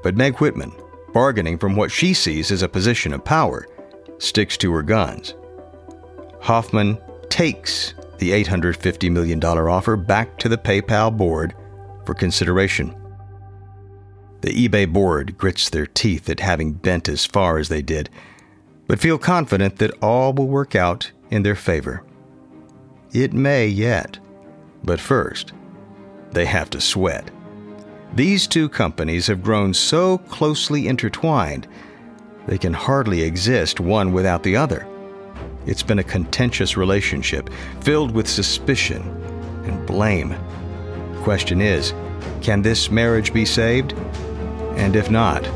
But 0.02 0.16
Meg 0.16 0.38
Whitman, 0.38 0.72
bargaining 1.14 1.56
from 1.56 1.76
what 1.76 1.92
she 1.92 2.12
sees 2.12 2.50
as 2.50 2.62
a 2.62 2.68
position 2.68 3.12
of 3.12 3.24
power, 3.24 3.68
sticks 4.18 4.56
to 4.58 4.72
her 4.72 4.82
guns. 4.82 5.34
Hoffman 6.40 6.98
takes 7.28 7.94
the 8.18 8.30
$850 8.30 9.12
million 9.12 9.42
offer 9.44 9.96
back 9.96 10.38
to 10.38 10.48
the 10.48 10.58
PayPal 10.58 11.16
board 11.16 11.54
for 12.04 12.14
consideration. 12.14 12.94
The 14.40 14.68
eBay 14.68 14.92
board 14.92 15.38
grits 15.38 15.70
their 15.70 15.86
teeth 15.86 16.28
at 16.28 16.40
having 16.40 16.72
bent 16.72 17.08
as 17.08 17.24
far 17.24 17.58
as 17.58 17.68
they 17.68 17.82
did, 17.82 18.10
but 18.86 19.00
feel 19.00 19.18
confident 19.18 19.76
that 19.76 20.02
all 20.02 20.32
will 20.32 20.48
work 20.48 20.74
out 20.74 21.12
in 21.30 21.42
their 21.42 21.56
favor. 21.56 22.02
It 23.16 23.32
may 23.32 23.66
yet. 23.66 24.18
But 24.84 25.00
first, 25.00 25.54
they 26.32 26.44
have 26.44 26.68
to 26.68 26.82
sweat. 26.82 27.30
These 28.12 28.46
two 28.46 28.68
companies 28.68 29.26
have 29.28 29.42
grown 29.42 29.72
so 29.72 30.18
closely 30.18 30.86
intertwined, 30.86 31.66
they 32.46 32.58
can 32.58 32.74
hardly 32.74 33.22
exist 33.22 33.80
one 33.80 34.12
without 34.12 34.42
the 34.42 34.54
other. 34.54 34.86
It's 35.64 35.82
been 35.82 35.98
a 35.98 36.04
contentious 36.04 36.76
relationship, 36.76 37.48
filled 37.80 38.10
with 38.10 38.28
suspicion 38.28 39.00
and 39.64 39.86
blame. 39.86 40.36
Question 41.22 41.62
is 41.62 41.94
can 42.42 42.60
this 42.60 42.90
marriage 42.90 43.32
be 43.32 43.46
saved? 43.46 43.94
And 44.76 44.94
if 44.94 45.10
not, 45.10 45.46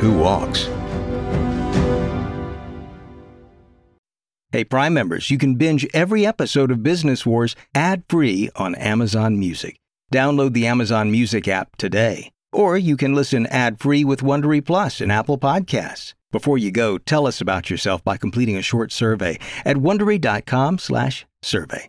who 0.00 0.18
walks? 0.18 0.68
Hey, 4.58 4.64
Prime 4.64 4.92
members, 4.92 5.30
you 5.30 5.38
can 5.38 5.54
binge 5.54 5.86
every 5.94 6.26
episode 6.26 6.72
of 6.72 6.82
Business 6.82 7.24
Wars 7.24 7.54
ad 7.76 8.02
free 8.08 8.50
on 8.56 8.74
Amazon 8.74 9.38
Music. 9.38 9.78
Download 10.12 10.52
the 10.52 10.66
Amazon 10.66 11.12
Music 11.12 11.46
app 11.46 11.76
today. 11.76 12.32
Or 12.50 12.76
you 12.76 12.96
can 12.96 13.14
listen 13.14 13.46
ad 13.46 13.78
free 13.78 14.02
with 14.02 14.20
Wondery 14.20 14.66
Plus 14.66 15.00
and 15.00 15.12
Apple 15.12 15.38
Podcasts. 15.38 16.14
Before 16.32 16.58
you 16.58 16.72
go, 16.72 16.98
tell 16.98 17.28
us 17.28 17.40
about 17.40 17.70
yourself 17.70 18.02
by 18.02 18.16
completing 18.16 18.56
a 18.56 18.60
short 18.60 18.90
survey 18.90 19.38
at 19.64 19.76
slash 20.80 21.24
survey 21.40 21.88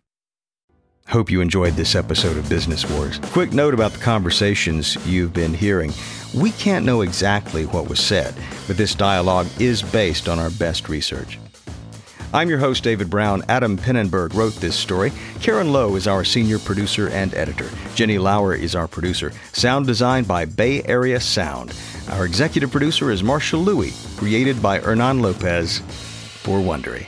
Hope 1.10 1.32
you 1.32 1.42
enjoyed 1.42 1.74
this 1.74 1.96
episode 1.96 2.38
of 2.38 2.48
Business 2.50 2.88
Wars. 2.88 3.18
Quick 3.34 3.52
note 3.52 3.74
about 3.74 3.94
the 3.94 4.00
conversations 4.04 4.96
you've 5.08 5.34
been 5.34 5.56
hearing. 5.56 5.92
We 6.36 6.52
can't 6.52 6.86
know 6.86 7.02
exactly 7.02 7.66
what 7.66 7.90
was 7.90 8.00
said, 8.00 8.36
but 8.68 8.78
this 8.78 8.94
dialogue 8.94 9.48
is 9.60 9.82
based 9.82 10.30
on 10.30 10.38
our 10.38 10.52
best 10.52 10.88
research. 10.88 11.40
I'm 12.32 12.48
your 12.48 12.60
host, 12.60 12.84
David 12.84 13.10
Brown. 13.10 13.42
Adam 13.50 13.76
Penenberg 13.76 14.36
wrote 14.36 14.54
this 14.54 14.76
story. 14.76 15.12
Karen 15.42 15.74
Lowe 15.74 15.96
is 15.96 16.08
our 16.08 16.24
senior 16.24 16.60
producer 16.60 17.10
and 17.10 17.34
editor. 17.34 17.68
Jenny 17.96 18.20
Lauer 18.20 18.54
is 18.54 18.76
our 18.76 18.88
producer. 18.88 19.32
Sound 19.52 19.88
designed 19.88 20.28
by 20.28 20.46
Bay 20.46 20.84
Area 20.84 21.20
Sound. 21.20 21.74
Our 22.12 22.26
executive 22.26 22.70
producer 22.70 23.10
is 23.10 23.24
Marshall 23.24 23.66
Lewy, 23.66 23.94
created 24.20 24.62
by 24.62 24.78
Hernan 24.78 25.24
Lopez 25.24 25.80
for 26.44 26.60
Wondery. 26.60 27.08